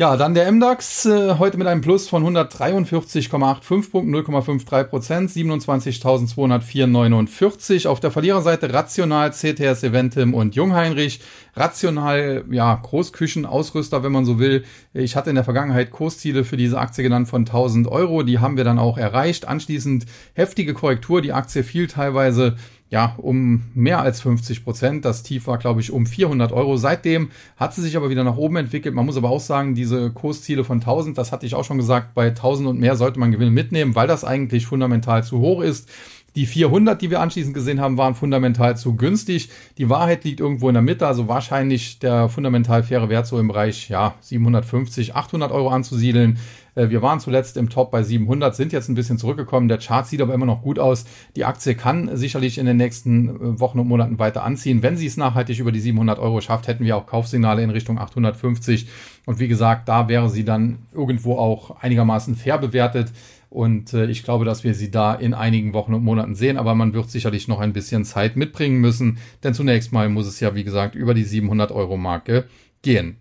[0.03, 7.87] Ja, dann der MDAX äh, heute mit einem Plus von 143,85 Punkten, 0,53 Prozent, 27.204,49.
[7.87, 11.21] Auf der Verliererseite Rational, CTS Eventim und Jungheinrich.
[11.55, 14.65] Rational, ja, Großküchenausrüster, wenn man so will.
[14.93, 18.25] Ich hatte in der Vergangenheit Kursziele für diese Aktie genannt von 1000 Euro.
[18.25, 19.47] Die haben wir dann auch erreicht.
[19.47, 21.23] Anschließend heftige Korrektur.
[21.23, 22.57] Die Aktie fiel teilweise
[22.93, 25.07] ja, um mehr als 50 Prozent.
[25.07, 26.77] Das Tief war, glaube ich, um 400 Euro.
[26.77, 28.95] Seitdem hat sie sich aber wieder nach oben entwickelt.
[28.95, 32.13] Man muss aber auch sagen, diese Kursziele von 1000, das hatte ich auch schon gesagt,
[32.13, 35.89] bei 1000 und mehr sollte man Gewinne mitnehmen, weil das eigentlich fundamental zu hoch ist.
[36.35, 39.51] Die 400, die wir anschließend gesehen haben, waren fundamental zu günstig.
[39.77, 43.49] Die Wahrheit liegt irgendwo in der Mitte, also wahrscheinlich der fundamental faire Wert so im
[43.49, 46.39] Bereich ja, 750, 800 Euro anzusiedeln.
[46.75, 49.69] Äh, wir waren zuletzt im Top bei 700, sind jetzt ein bisschen zurückgekommen.
[49.69, 51.05] Der Chart sieht aber immer noch gut aus.
[51.37, 54.83] Die Aktie kann sicherlich in den nächsten äh, Wochen und Monaten weiter anziehen.
[54.83, 57.99] Wenn sie es nachhaltig über die 700 Euro schafft, hätten wir auch Kaufsignale in Richtung
[57.99, 58.89] 850.
[59.27, 63.13] Und wie gesagt, da wäre sie dann irgendwo auch einigermaßen fair bewertet.
[63.53, 66.57] Und äh, ich glaube, dass wir sie da in einigen Wochen und Monaten sehen.
[66.57, 69.19] Aber man wird sicherlich noch ein bisschen Zeit mitbringen müssen.
[69.45, 72.47] Denn zunächst mal muss es ja, wie gesagt, über die 700 Euro Marke
[72.81, 73.17] gehen.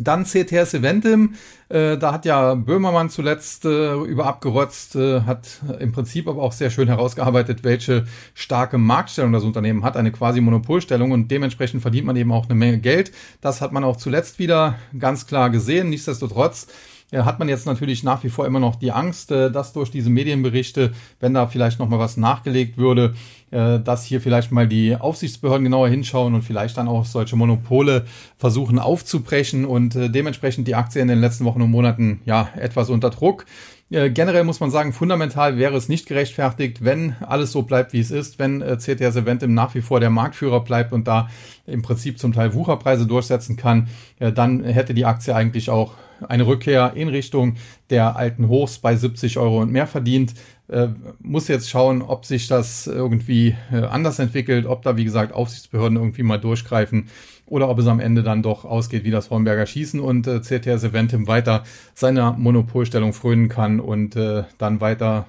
[0.00, 1.34] Dann CTS Eventim,
[1.68, 6.52] äh, da hat ja Böhmermann zuletzt äh, über abgerotzt, äh, hat im Prinzip aber auch
[6.52, 12.06] sehr schön herausgearbeitet, welche starke Marktstellung das Unternehmen hat, eine quasi Monopolstellung und dementsprechend verdient
[12.06, 13.10] man eben auch eine Menge Geld.
[13.40, 15.88] Das hat man auch zuletzt wieder ganz klar gesehen.
[15.88, 16.68] Nichtsdestotrotz
[17.12, 20.10] hat man jetzt natürlich nach wie vor immer noch die Angst, äh, dass durch diese
[20.10, 23.14] Medienberichte, wenn da vielleicht noch mal was nachgelegt würde,
[23.50, 28.04] äh, dass hier vielleicht mal die Aufsichtsbehörden genauer hinschauen und vielleicht dann auch solche Monopole
[28.36, 33.10] versuchen aufzubrechen und dementsprechend die Aktie in den letzten Wochen und Monaten ja etwas unter
[33.10, 33.46] Druck.
[33.90, 38.10] Generell muss man sagen, fundamental wäre es nicht gerechtfertigt, wenn alles so bleibt, wie es
[38.10, 41.30] ist, wenn CTS Eventim nach wie vor der Marktführer bleibt und da
[41.66, 45.94] im Prinzip zum Teil Wucherpreise durchsetzen kann, dann hätte die Aktie eigentlich auch
[46.26, 47.56] eine Rückkehr in Richtung
[47.90, 50.34] der alten Hochs bei 70 Euro und mehr verdient.
[50.68, 50.88] Äh,
[51.20, 55.96] muss jetzt schauen, ob sich das irgendwie äh, anders entwickelt, ob da, wie gesagt, Aufsichtsbehörden
[55.96, 57.08] irgendwie mal durchgreifen
[57.46, 60.84] oder ob es am Ende dann doch ausgeht wie das Hornberger Schießen und äh, CTS
[60.84, 65.26] Eventim weiter seiner Monopolstellung frönen kann und äh, dann weiter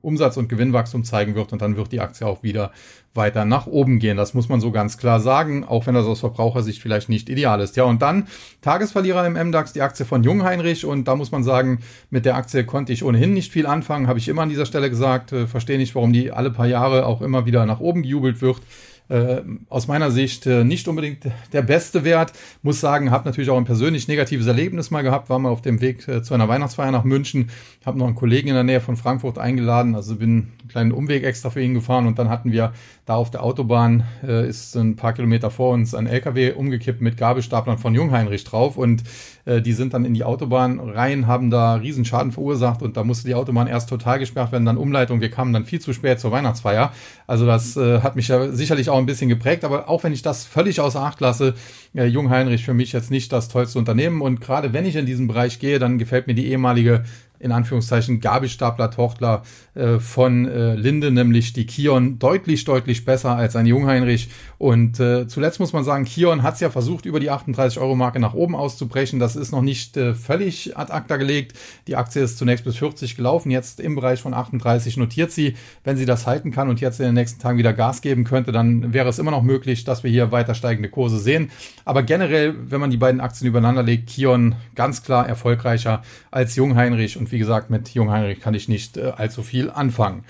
[0.00, 2.70] Umsatz- und Gewinnwachstum zeigen wird und dann wird die Aktie auch wieder
[3.14, 4.16] weiter nach oben gehen.
[4.16, 7.60] Das muss man so ganz klar sagen, auch wenn das aus Verbrauchersicht vielleicht nicht ideal
[7.60, 7.76] ist.
[7.76, 8.28] Ja, und dann
[8.60, 12.64] Tagesverlierer im MDAX, die Aktie von Jungheinrich und da muss man sagen, mit der Aktie
[12.64, 15.78] konnte ich ohnehin nicht viel anfangen, habe ich immer an dieser Stelle gesagt, äh, verstehe
[15.78, 18.60] nicht, warum die alle paar Jahre auch immer wieder nach oben gejubelt wird
[19.08, 22.32] äh, aus meiner Sicht äh, nicht unbedingt der beste Wert.
[22.62, 25.80] Muss sagen, habe natürlich auch ein persönlich negatives Erlebnis mal gehabt, war mal auf dem
[25.80, 27.50] Weg äh, zu einer Weihnachtsfeier nach München,
[27.84, 31.24] habe noch einen Kollegen in der Nähe von Frankfurt eingeladen, also bin einen kleinen Umweg
[31.24, 32.06] extra für ihn gefahren.
[32.06, 32.72] Und dann hatten wir
[33.04, 37.16] da auf der Autobahn, äh, ist ein paar Kilometer vor uns ein LKW umgekippt mit
[37.16, 38.76] Gabelstaplern von Jungheinrich drauf.
[38.76, 39.04] Und
[39.46, 43.28] äh, die sind dann in die Autobahn rein, haben da Riesenschaden verursacht und da musste
[43.28, 45.20] die Autobahn erst total gesperrt werden, dann Umleitung.
[45.20, 46.92] Wir kamen dann viel zu spät zur Weihnachtsfeier.
[47.26, 50.22] Also das äh, hat mich ja sicherlich auch ein bisschen geprägt, aber auch wenn ich
[50.22, 51.54] das völlig außer Acht lasse,
[51.94, 55.06] äh, Jung Heinrich für mich jetzt nicht das tollste Unternehmen und gerade wenn ich in
[55.06, 57.04] diesen Bereich gehe, dann gefällt mir die ehemalige
[57.38, 59.42] in Anführungszeichen Gabelstapler-Tochter
[59.74, 64.28] äh, von äh, Linde, nämlich die Kion, deutlich, deutlich besser als ein Jungheinrich.
[64.58, 68.34] Und äh, zuletzt muss man sagen, Kion hat es ja versucht, über die 38-Euro-Marke nach
[68.34, 69.18] oben auszubrechen.
[69.20, 71.52] Das ist noch nicht äh, völlig ad acta gelegt.
[71.86, 75.54] Die Aktie ist zunächst bis 40 gelaufen, jetzt im Bereich von 38 notiert sie.
[75.84, 78.52] Wenn sie das halten kann und jetzt in den nächsten Tagen wieder Gas geben könnte,
[78.52, 81.50] dann wäre es immer noch möglich, dass wir hier weiter steigende Kurse sehen.
[81.84, 87.16] Aber generell, wenn man die beiden Aktien übereinander legt, Kion ganz klar erfolgreicher als Jungheinrich.
[87.16, 90.24] Und wie gesagt, mit Jungheinrich kann ich nicht äh, allzu viel anfangen.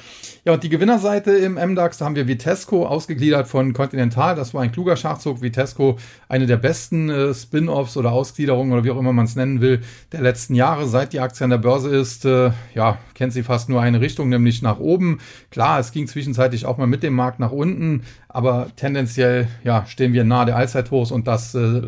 [0.47, 4.37] Ja, und die Gewinnerseite im MDAX, da haben wir Vitesco ausgegliedert von Continental.
[4.37, 5.43] Das war ein kluger Schachzug.
[5.43, 9.61] Vitesco, eine der besten äh, Spin-offs oder Ausgliederungen oder wie auch immer man es nennen
[9.61, 9.81] will,
[10.13, 12.27] der letzten Jahre, seit die Aktie an der Börse ist.
[12.27, 15.19] Äh, ja, kennt sie fast nur eine Richtung, nämlich nach oben.
[15.51, 20.13] Klar, es ging zwischenzeitlich auch mal mit dem Markt nach unten, aber tendenziell ja, stehen
[20.13, 21.83] wir nahe der Allzeithochs und das äh,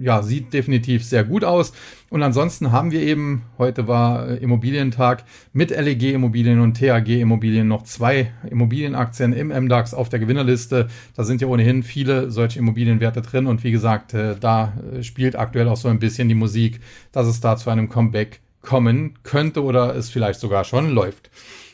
[0.00, 1.72] ja, sieht definitiv sehr gut aus.
[2.12, 7.68] Und ansonsten haben wir eben, heute war äh, Immobilientag, mit LEG Immobilien und TAG Immobilien
[7.68, 10.88] noch zwei Immobilienaktien im MDAX auf der Gewinnerliste.
[11.14, 15.36] Da sind ja ohnehin viele solche Immobilienwerte drin und wie gesagt, äh, da äh, spielt
[15.36, 16.80] aktuell auch so ein bisschen die Musik,
[17.12, 21.30] dass es da zu einem Comeback kommen könnte oder es vielleicht sogar schon läuft.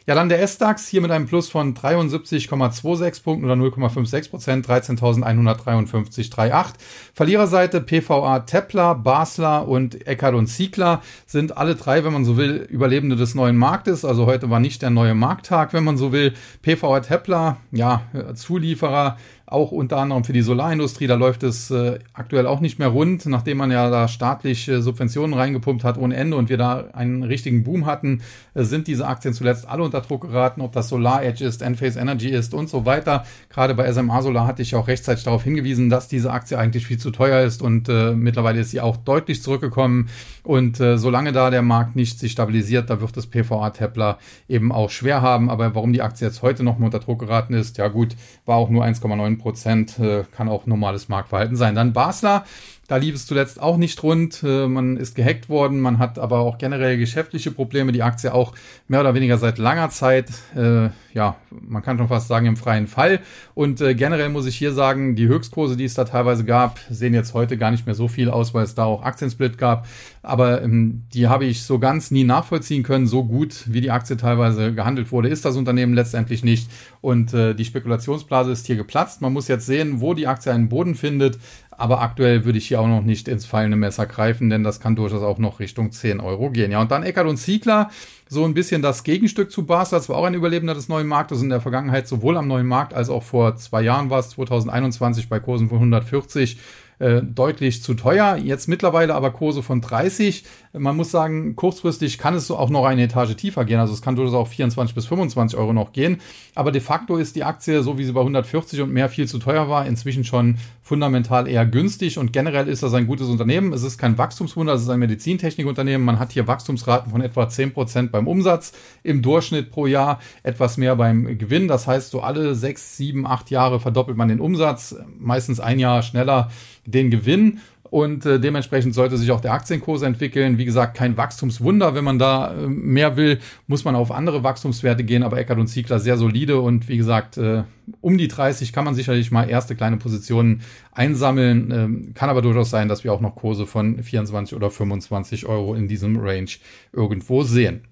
[0.08, 6.72] Ja, dann der S-DAX hier mit einem Plus von 73,26 Punkten oder 0,56 Prozent, 13.153,38.
[7.12, 12.66] Verliererseite PVA Tepler, Basler und Eckert und Ziegler sind alle drei, wenn man so will,
[12.70, 14.06] Überlebende des neuen Marktes.
[14.06, 16.32] Also heute war nicht der neue Markttag, wenn man so will.
[16.62, 18.00] PVA Tepler, ja,
[18.34, 19.18] Zulieferer
[19.50, 21.06] auch unter anderem für die Solarindustrie.
[21.06, 24.82] Da läuft es äh, aktuell auch nicht mehr rund, nachdem man ja da staatlich äh,
[24.82, 28.20] Subventionen reingepumpt hat ohne Ende und wir da einen richtigen Boom hatten,
[28.54, 31.98] äh, sind diese Aktien zuletzt alle unter Druck geraten, ob das Solar Edge ist, Enphase
[31.98, 33.24] Energy ist und so weiter.
[33.48, 36.98] Gerade bei SMA Solar hatte ich auch rechtzeitig darauf hingewiesen, dass diese Aktie eigentlich viel
[36.98, 40.08] zu teuer ist und mittlerweile ist sie auch deutlich zurückgekommen.
[40.42, 44.90] Und solange da der Markt nicht sich stabilisiert, da wird das PVA Tepler eben auch
[44.90, 45.50] schwer haben.
[45.50, 48.56] Aber warum die Aktie jetzt heute noch mal unter Druck geraten ist, ja gut, war
[48.56, 51.74] auch nur 1,9 Prozent, äh, kann auch normales Marktverhalten sein.
[51.74, 52.44] Dann Basler,
[52.88, 54.42] da lief es zuletzt auch nicht rund.
[54.42, 57.92] Äh, man ist gehackt worden, man hat aber auch generell geschäftliche Probleme.
[57.92, 58.54] Die Aktie auch
[58.88, 62.86] mehr oder weniger seit langer Zeit, äh, ja, man kann schon fast sagen, im freien
[62.86, 63.20] Fall.
[63.54, 67.12] Und äh, generell muss ich hier sagen, die Höchstkurse, die es da teilweise gab, sehen
[67.12, 69.86] jetzt heute gar nicht mehr so viel aus, weil es da auch Aktiensplit gab.
[70.22, 73.06] Aber ähm, die habe ich so ganz nie nachvollziehen können.
[73.06, 76.70] So gut, wie die Aktie teilweise gehandelt wurde, ist das Unternehmen letztendlich nicht.
[77.02, 79.20] Und äh, die Spekulationsblase ist hier geplatzt.
[79.20, 81.38] Man muss jetzt sehen, wo die Aktie einen Boden findet.
[81.78, 84.96] Aber aktuell würde ich hier auch noch nicht ins fallende Messer greifen, denn das kann
[84.96, 86.72] durchaus auch noch Richtung 10 Euro gehen.
[86.72, 87.90] Ja, und dann Eckert und Ziegler,
[88.28, 89.98] so ein bisschen das Gegenstück zu Basler.
[89.98, 92.94] Das war auch ein Überlebender des neuen Marktes in der Vergangenheit sowohl am neuen Markt
[92.94, 96.58] als auch vor zwei Jahren war es, 2021 bei Kursen von 140
[96.98, 98.36] äh, deutlich zu teuer.
[98.36, 100.44] Jetzt mittlerweile aber Kurse von 30.
[100.72, 103.78] Man muss sagen, kurzfristig kann es so auch noch eine Etage tiefer gehen.
[103.78, 106.20] Also es kann durchaus auch 24 bis 25 Euro noch gehen.
[106.54, 109.38] Aber de facto ist die Aktie, so wie sie bei 140 und mehr viel zu
[109.38, 112.18] teuer war, inzwischen schon fundamental eher günstig.
[112.18, 113.72] Und generell ist das ein gutes Unternehmen.
[113.72, 116.04] Es ist kein Wachstumswunder, es ist ein Medizintechnikunternehmen.
[116.04, 120.76] Man hat hier Wachstumsraten von etwa 10 Prozent beim Umsatz im Durchschnitt pro Jahr, etwas
[120.76, 121.68] mehr beim Gewinn.
[121.68, 126.02] Das heißt, so alle sechs, sieben, acht Jahre verdoppelt man den Umsatz, meistens ein Jahr
[126.02, 126.50] schneller
[126.90, 127.60] den Gewinn.
[127.90, 130.58] und äh, dementsprechend sollte sich auch der Aktienkurs entwickeln.
[130.58, 131.94] Wie gesagt, kein Wachstumswunder.
[131.94, 135.68] Wenn man da äh, mehr will, muss man auf andere Wachstumswerte gehen, aber Eckert und
[135.68, 137.64] Ziegler sehr solide und wie gesagt, äh,
[138.02, 140.60] um die 30 kann man sicherlich mal erste kleine Positionen
[140.92, 141.70] einsammeln.
[141.70, 145.74] Ähm, kann aber durchaus sein, dass wir auch noch Kurse von 24 oder 25 Euro
[145.74, 146.50] in diesem Range
[146.92, 147.84] irgendwo sehen.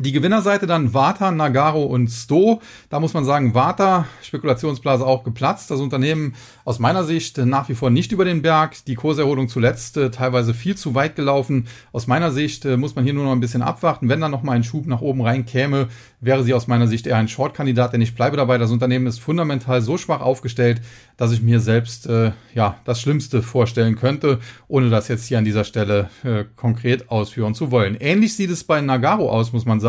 [0.00, 2.62] Die Gewinnerseite dann Vata, Nagaro und Sto.
[2.88, 5.72] Da muss man sagen, Vata, Spekulationsblase auch geplatzt.
[5.72, 8.84] Das Unternehmen aus meiner Sicht nach wie vor nicht über den Berg.
[8.84, 11.66] Die Kurserholung zuletzt äh, teilweise viel zu weit gelaufen.
[11.90, 14.08] Aus meiner Sicht äh, muss man hier nur noch ein bisschen abwarten.
[14.08, 15.88] Wenn dann noch mal ein Schub nach oben rein käme,
[16.20, 18.56] wäre sie aus meiner Sicht eher ein Short-Kandidat, denn ich bleibe dabei.
[18.56, 20.80] Das Unternehmen ist fundamental so schwach aufgestellt,
[21.16, 25.44] dass ich mir selbst äh, ja das Schlimmste vorstellen könnte, ohne das jetzt hier an
[25.44, 27.96] dieser Stelle äh, konkret ausführen zu wollen.
[27.98, 29.87] Ähnlich sieht es bei Nagaro aus, muss man sagen.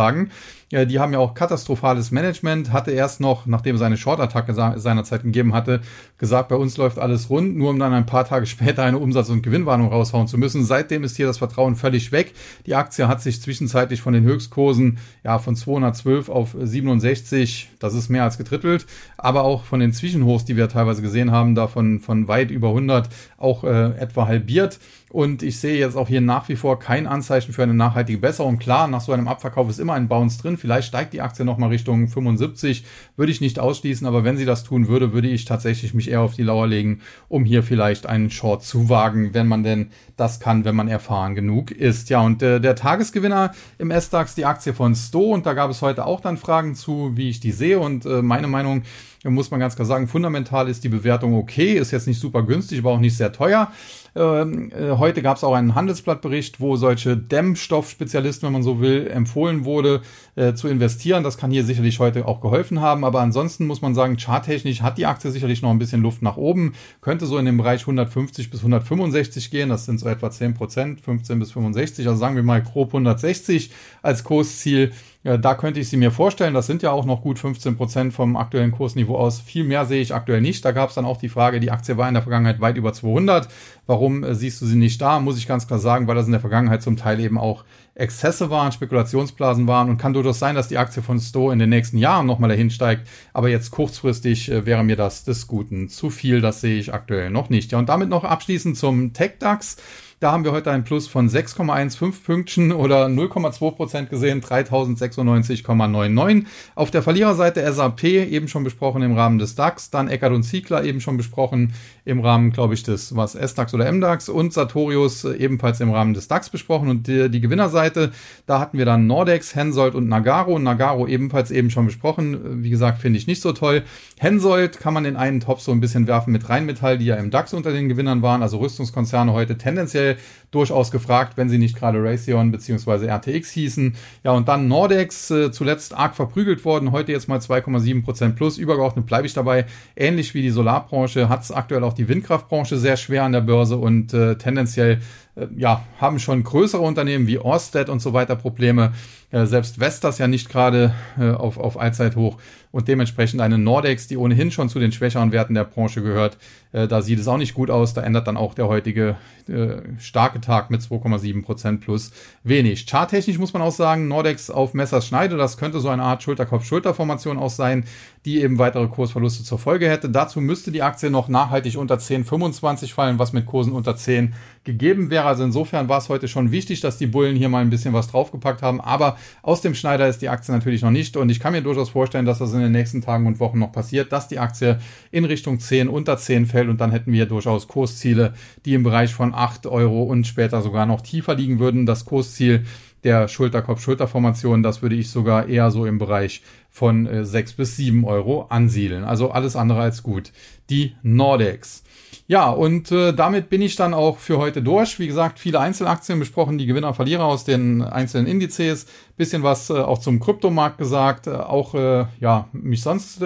[0.71, 5.23] Ja, die haben ja auch katastrophales Management, hatte erst noch, nachdem es eine Short-Attacke seinerzeit
[5.23, 5.81] gegeben hatte,
[6.19, 9.29] gesagt, bei uns läuft alles rund, nur um dann ein paar Tage später eine Umsatz-
[9.29, 10.63] und Gewinnwarnung raushauen zu müssen.
[10.63, 12.33] Seitdem ist hier das Vertrauen völlig weg.
[12.67, 18.09] Die Aktie hat sich zwischenzeitlich von den Höchstkursen ja von 212 auf 67, das ist
[18.09, 18.85] mehr als getrittelt,
[19.17, 23.09] aber auch von den Zwischenhochs, die wir teilweise gesehen haben, davon von weit über 100
[23.37, 24.79] auch äh, etwa halbiert.
[25.09, 28.59] Und ich sehe jetzt auch hier nach wie vor kein Anzeichen für eine nachhaltige Besserung.
[28.59, 30.57] Klar, nach so einem Abverkauf ist immer ein Bounce drin.
[30.57, 32.85] Vielleicht steigt die Aktie nochmal Richtung 75.
[33.17, 36.21] Würde ich nicht ausschließen, aber wenn sie das tun würde, würde ich tatsächlich mich eher
[36.21, 40.39] auf die Lauer legen, um hier vielleicht einen Short zu wagen, wenn man denn das
[40.39, 42.09] kann, wenn man erfahren genug ist.
[42.09, 45.31] Ja, und äh, der Tagesgewinner im S-DAX, die Aktie von Sto.
[45.31, 47.79] Und da gab es heute auch dann Fragen zu, wie ich die sehe.
[47.79, 48.83] Und äh, meine Meinung
[49.23, 52.79] muss man ganz klar sagen, fundamental ist die Bewertung okay, ist jetzt nicht super günstig,
[52.79, 53.71] aber auch nicht sehr teuer.
[54.15, 59.07] Ähm, äh, heute gab es auch einen Handelsblattbericht, wo solche Dämmstoffspezialisten, wenn man so will,
[59.07, 60.01] empfohlen wurde,
[60.35, 61.23] äh, zu investieren.
[61.23, 63.05] Das kann hier sicherlich heute auch geholfen haben.
[63.05, 66.37] Aber ansonsten muss man sagen, charttechnisch hat die Aktie sicherlich noch ein bisschen Luft nach
[66.37, 66.73] oben.
[67.01, 69.69] Könnte so in dem Bereich 150 bis 165 gehen.
[69.69, 72.07] Das sind so etwa 10 Prozent, 15 bis 65.
[72.07, 74.91] Also sagen wir mal grob 160 als Kursziel.
[75.21, 76.53] Ja, da könnte ich sie mir vorstellen.
[76.53, 79.41] Das sind ja auch noch gut 15 Prozent vom aktuellen Kursniveau aus.
[79.41, 80.63] Viel mehr sehe ich aktuell nicht.
[80.63, 82.93] Da gab es dann auch die Frage, die Aktie war in der Vergangenheit weit über
[82.93, 83.49] 200.
[83.89, 85.19] Warum äh, siehst du sie nicht da?
[85.19, 88.51] Muss ich ganz klar sagen, weil das in der Vergangenheit zum Teil eben auch Exzesse
[88.51, 91.97] waren, Spekulationsblasen waren und kann durchaus sein, dass die Aktie von Sto in den nächsten
[91.97, 93.07] Jahren nochmal dahin steigt.
[93.33, 96.39] Aber jetzt kurzfristig äh, wäre mir das des Guten zu viel.
[96.39, 97.71] Das sehe ich aktuell noch nicht.
[97.71, 99.77] Ja, und damit noch abschließend zum TechDAX.
[100.19, 106.43] Da haben wir heute einen Plus von 6,15 Pünktchen oder 0,2 Prozent gesehen, 3096,99.
[106.75, 110.83] Auf der Verliererseite SAP, eben schon besprochen im Rahmen des DAX, dann Eckert und Ziegler,
[110.83, 111.71] eben schon besprochen
[112.03, 116.13] im Rahmen, glaube ich, des was S-DAX oder M-DAX und Sartorius äh, ebenfalls im Rahmen
[116.13, 116.89] des DAX besprochen.
[116.89, 118.11] Und die, die Gewinnerseite,
[118.45, 120.59] da hatten wir dann Nordex, Hensoldt und Nagaro.
[120.59, 122.61] Nagaro ebenfalls eben schon besprochen.
[122.61, 123.83] Wie gesagt, finde ich nicht so toll.
[124.21, 127.31] Hensoldt kann man in einen Topf so ein bisschen werfen mit Rheinmetall, die ja im
[127.31, 130.17] DAX unter den Gewinnern waren, also Rüstungskonzerne heute tendenziell
[130.51, 133.07] durchaus gefragt, wenn sie nicht gerade Raytheon bzw.
[133.07, 133.95] RTX hießen.
[134.23, 138.57] Ja, und dann Nordex, äh, zuletzt arg verprügelt worden, heute jetzt mal 2,7% plus.
[138.57, 139.65] Übergeordnet bleibe ich dabei.
[139.95, 143.77] Ähnlich wie die Solarbranche hat es aktuell auch die Windkraftbranche sehr schwer an der Börse
[143.77, 145.01] und äh, tendenziell
[145.35, 148.93] äh, ja, haben schon größere Unternehmen wie Orsted und so weiter Probleme.
[149.31, 152.37] Äh, selbst Vestas ja nicht gerade äh, auf, auf Allzeithoch
[152.71, 156.37] und dementsprechend eine Nordex, die ohnehin schon zu den schwächeren Werten der Branche gehört.
[156.71, 157.93] Äh, da sieht es auch nicht gut aus.
[157.93, 162.11] Da ändert dann auch der heutige äh, starke Tag mit 2,7% plus
[162.43, 162.85] wenig.
[162.85, 167.37] Charttechnisch muss man auch sagen, Nordex auf Messers Schneide, das könnte so eine Art Schulterkopf-Schulterformation
[167.37, 167.85] auch sein,
[168.25, 170.09] die eben weitere Kursverluste zur Folge hätte.
[170.09, 174.33] Dazu müsste die Aktie noch nachhaltig unter 10,25 fallen, was mit Kursen unter 10
[174.65, 175.25] gegeben wäre.
[175.25, 178.09] Also insofern war es heute schon wichtig, dass die Bullen hier mal ein bisschen was
[178.09, 178.81] draufgepackt haben.
[178.81, 181.15] Aber aus dem Schneider ist die Aktie natürlich noch nicht.
[181.15, 183.71] Und ich kann mir durchaus vorstellen, dass das in den nächsten Tagen und Wochen noch
[183.71, 184.79] passiert, dass die Aktie
[185.11, 186.69] in Richtung 10, unter 10 fällt.
[186.69, 188.33] Und dann hätten wir durchaus Kursziele,
[188.65, 191.85] die im Bereich von 8 Euro und später sogar noch tiefer liegen würden.
[191.85, 192.65] Das Kursziel
[193.03, 198.03] der Schulterkopf-Schulterformation, das würde ich sogar eher so im Bereich von äh, 6 bis 7
[198.05, 199.03] Euro ansiedeln.
[199.03, 200.31] Also alles andere als gut.
[200.69, 201.83] Die Nordex.
[202.27, 204.99] Ja, und äh, damit bin ich dann auch für heute durch.
[204.99, 208.85] Wie gesagt, viele Einzelaktien besprochen, die Gewinner, Verlierer aus den einzelnen Indizes.
[209.17, 211.25] Bisschen was äh, auch zum Kryptomarkt gesagt.
[211.25, 213.23] Äh, auch, äh, ja, mich sonst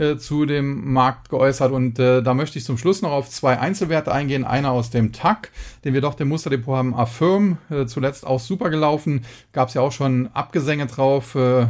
[0.00, 1.72] äh, zu dem Markt geäußert.
[1.72, 4.44] Und äh, da möchte ich zum Schluss noch auf zwei Einzelwerte eingehen.
[4.44, 5.50] Einer aus dem TAC,
[5.84, 9.26] den wir doch dem Musterdepot haben, Affirm, äh, zuletzt auch super gelaufen.
[9.52, 11.68] Gab es ja auch schon Abgesänge drauf äh, äh,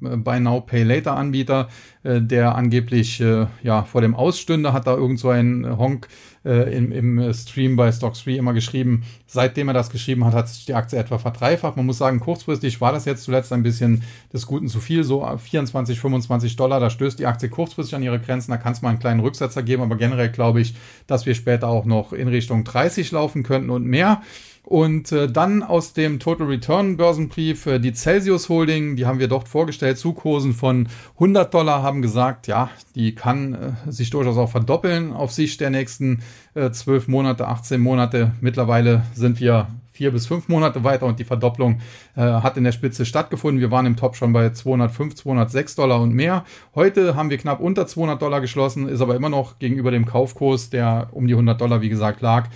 [0.00, 1.68] bei Now Pay Later Anbieter,
[2.02, 6.08] äh, der angeblich äh, ja vor dem Ausstünde hat da irgend so ein Honk
[6.44, 10.48] äh, im, im Stream bei Stocks 3 immer geschrieben, seitdem er das geschrieben hat, hat
[10.48, 11.76] sich die Aktie etwa verdreifacht.
[11.76, 14.02] Man muss sagen, kurzfristig war das jetzt zuletzt ein bisschen
[14.32, 18.20] des Guten zu viel, so 24, 25 Dollar, da stößt die Aktie kurzfristig an ihre
[18.20, 20.74] Grenzen, da kann es mal einen kleinen Rücksetzer geben, aber generell glaube ich,
[21.06, 24.22] dass wir später auch noch in Richtung 30 laufen könnten und mehr.
[24.64, 29.26] Und äh, dann aus dem Total Return Börsenbrief äh, die Celsius Holding, die haben wir
[29.26, 34.36] dort vorgestellt zu Kursen von 100 Dollar, haben gesagt, ja, die kann äh, sich durchaus
[34.36, 36.22] auch verdoppeln auf Sicht der nächsten
[36.54, 38.32] äh, 12 Monate, 18 Monate.
[38.40, 41.80] Mittlerweile sind wir vier bis fünf Monate weiter und die Verdopplung
[42.16, 43.60] äh, hat in der Spitze stattgefunden.
[43.60, 46.44] Wir waren im Top schon bei 205, 206 Dollar und mehr.
[46.74, 50.70] Heute haben wir knapp unter 200 Dollar geschlossen, ist aber immer noch gegenüber dem Kaufkurs,
[50.70, 52.48] der um die 100 Dollar, wie gesagt, lag,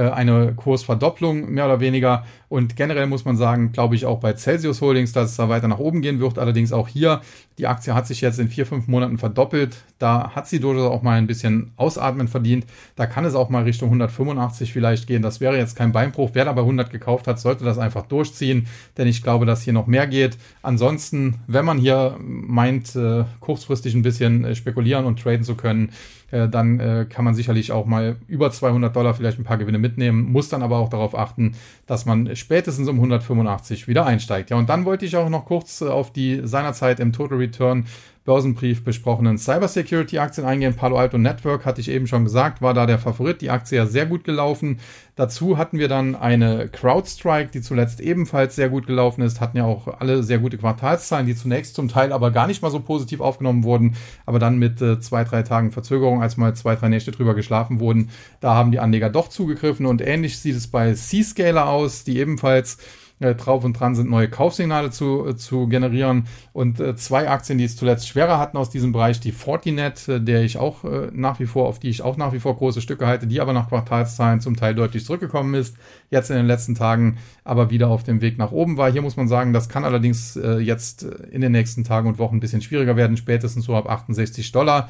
[0.00, 2.24] eine Kursverdopplung mehr oder weniger.
[2.48, 5.66] Und generell muss man sagen, glaube ich auch bei Celsius Holdings, dass es da weiter
[5.66, 6.38] nach oben gehen wird.
[6.38, 7.20] Allerdings auch hier,
[7.58, 9.76] die Aktie hat sich jetzt in vier, fünf Monaten verdoppelt.
[9.98, 12.66] Da hat sie durchaus auch mal ein bisschen Ausatmen verdient.
[12.96, 15.22] Da kann es auch mal Richtung 185 vielleicht gehen.
[15.22, 16.30] Das wäre jetzt kein Beinbruch.
[16.34, 18.66] Wer da bei 100 gekauft hat, sollte das einfach durchziehen,
[18.96, 20.36] denn ich glaube, dass hier noch mehr geht.
[20.62, 25.90] Ansonsten, wenn man hier meint, äh, kurzfristig ein bisschen äh, spekulieren und traden zu können,
[26.30, 29.78] äh, dann äh, kann man sicherlich auch mal über 200 Dollar vielleicht ein paar Gewinne
[29.78, 31.54] mitnehmen, muss dann aber auch darauf achten,
[31.86, 34.50] dass man spätestens um 185 wieder einsteigt.
[34.50, 37.86] Ja, und dann wollte ich auch noch kurz äh, auf die seinerzeit im Total Return
[38.24, 40.74] Börsenbrief besprochenen Cybersecurity-Aktien eingehen.
[40.74, 43.42] Palo Alto Network, hatte ich eben schon gesagt, war da der Favorit.
[43.42, 44.80] Die Aktie ja sehr gut gelaufen.
[45.14, 49.42] Dazu hatten wir dann eine CrowdStrike, die zuletzt ebenfalls sehr gut gelaufen ist.
[49.42, 52.70] Hatten ja auch alle sehr gute Quartalszahlen, die zunächst zum Teil aber gar nicht mal
[52.70, 53.94] so positiv aufgenommen wurden,
[54.24, 57.78] aber dann mit äh, zwei, drei Tagen Verzögerung, als mal zwei, drei Nächte drüber geschlafen
[57.78, 58.10] wurden,
[58.40, 62.78] da haben die Anleger doch zugegriffen und ähnlich sieht es bei C-Scaler aus, die ebenfalls
[63.20, 66.26] äh, drauf und dran sind, neue Kaufsignale zu, äh, zu generieren.
[66.52, 70.20] Und äh, zwei Aktien, die es zuletzt schwerer hatten aus diesem Bereich, die Fortinet, äh,
[70.20, 72.80] der ich auch äh, nach wie vor, auf die ich auch nach wie vor große
[72.80, 75.76] Stücke halte, die aber nach Quartalszahlen zum Teil deutlich zurückgekommen ist,
[76.10, 78.90] jetzt in den letzten Tagen aber wieder auf dem Weg nach oben war.
[78.90, 82.36] Hier muss man sagen, das kann allerdings äh, jetzt in den nächsten Tagen und Wochen
[82.36, 84.88] ein bisschen schwieriger werden, spätestens so ab 68 Dollar.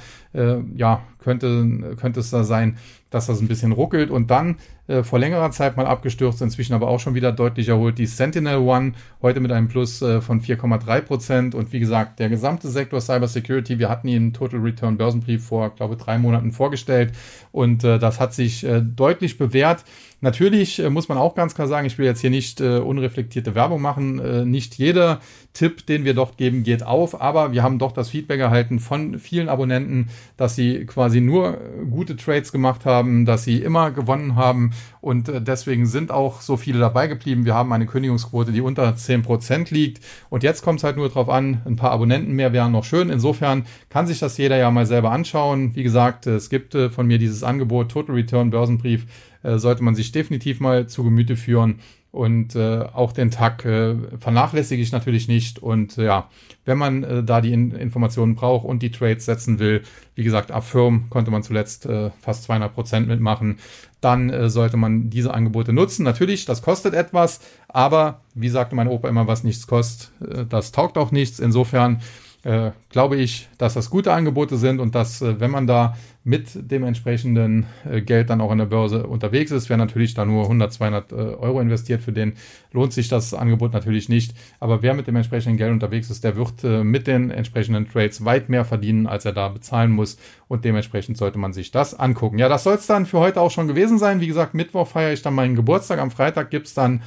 [0.74, 2.76] Ja, könnte, könnte es da sein,
[3.10, 4.56] dass das ein bisschen ruckelt und dann
[4.86, 7.98] äh, vor längerer Zeit mal abgestürzt, inzwischen aber auch schon wieder deutlich erholt.
[7.98, 12.28] Die Sentinel One heute mit einem Plus äh, von 4,3 Prozent und wie gesagt, der
[12.28, 17.12] gesamte Sektor Cybersecurity, wir hatten ihn Total Return Börsenbrief vor, glaube drei Monaten vorgestellt
[17.50, 19.84] und äh, das hat sich äh, deutlich bewährt.
[20.20, 23.54] Natürlich äh, muss man auch ganz klar sagen, ich will jetzt hier nicht äh, unreflektierte
[23.54, 24.18] Werbung machen.
[24.18, 25.20] Äh, nicht jeder
[25.52, 29.18] Tipp, den wir dort geben, geht auf, aber wir haben doch das Feedback erhalten von
[29.18, 31.58] vielen Abonnenten, dass sie quasi nur
[31.90, 36.56] gute Trades gemacht haben, dass sie immer gewonnen haben und äh, deswegen sind auch so
[36.56, 37.44] viele dabei geblieben.
[37.44, 41.28] Wir haben eine Kündigungsquote, die unter 10% liegt und jetzt kommt es halt nur darauf
[41.28, 43.10] an, ein paar Abonnenten mehr wären noch schön.
[43.10, 45.74] Insofern kann sich das jeder ja mal selber anschauen.
[45.74, 49.06] Wie gesagt, es gibt äh, von mir dieses Angebot Total Return Börsenbrief
[49.42, 51.80] äh, sollte man sich definitiv mal zu Gemüte führen.
[52.14, 55.58] Und äh, auch den Tag äh, vernachlässige ich natürlich nicht.
[55.58, 56.28] Und äh, ja,
[56.64, 59.82] wenn man äh, da die In Informationen braucht und die Trades setzen will,
[60.14, 63.58] wie gesagt, Affirm konnte man zuletzt äh, fast 200 Prozent mitmachen,
[64.00, 66.04] dann äh, sollte man diese Angebote nutzen.
[66.04, 70.70] Natürlich, das kostet etwas, aber wie sagte mein Opa immer, was nichts kostet, äh, das
[70.70, 71.40] taugt auch nichts.
[71.40, 72.00] Insofern
[72.44, 76.70] äh, glaube ich, dass das gute Angebote sind und dass, äh, wenn man da mit
[76.70, 80.44] dem entsprechenden äh, Geld dann auch an der Börse unterwegs ist, wer natürlich da nur
[80.44, 82.34] 100, 200 äh, Euro investiert, für den
[82.72, 84.34] lohnt sich das Angebot natürlich nicht.
[84.60, 88.24] Aber wer mit dem entsprechenden Geld unterwegs ist, der wird äh, mit den entsprechenden Trades
[88.24, 90.18] weit mehr verdienen, als er da bezahlen muss.
[90.46, 92.38] Und dementsprechend sollte man sich das angucken.
[92.38, 94.20] Ja, das soll es dann für heute auch schon gewesen sein.
[94.20, 95.98] Wie gesagt, Mittwoch feiere ich dann meinen Geburtstag.
[95.98, 97.02] Am Freitag gibt's dann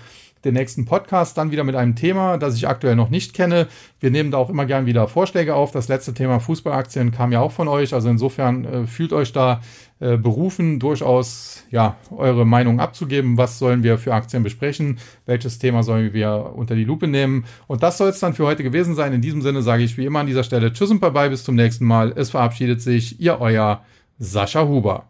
[0.46, 3.68] den nächsten Podcast dann wieder mit einem Thema, das ich aktuell noch nicht kenne.
[4.00, 5.72] Wir nehmen da auch immer gern wieder Vorschläge auf.
[5.72, 7.94] Das letzte Thema Fußballaktien kam ja auch von euch.
[7.94, 9.62] Also insofern äh, fühlt euch da
[10.00, 13.38] äh, berufen, durchaus ja eure Meinung abzugeben.
[13.38, 15.00] Was sollen wir für Aktien besprechen?
[15.26, 17.46] Welches Thema sollen wir unter die Lupe nehmen?
[17.66, 19.14] Und das soll es dann für heute gewesen sein.
[19.14, 21.44] In diesem Sinne sage ich wie immer an dieser Stelle Tschüss und bye bye bis
[21.44, 22.14] zum nächsten Mal.
[22.16, 23.82] Es verabschiedet sich ihr euer
[24.20, 25.06] Sascha Huber.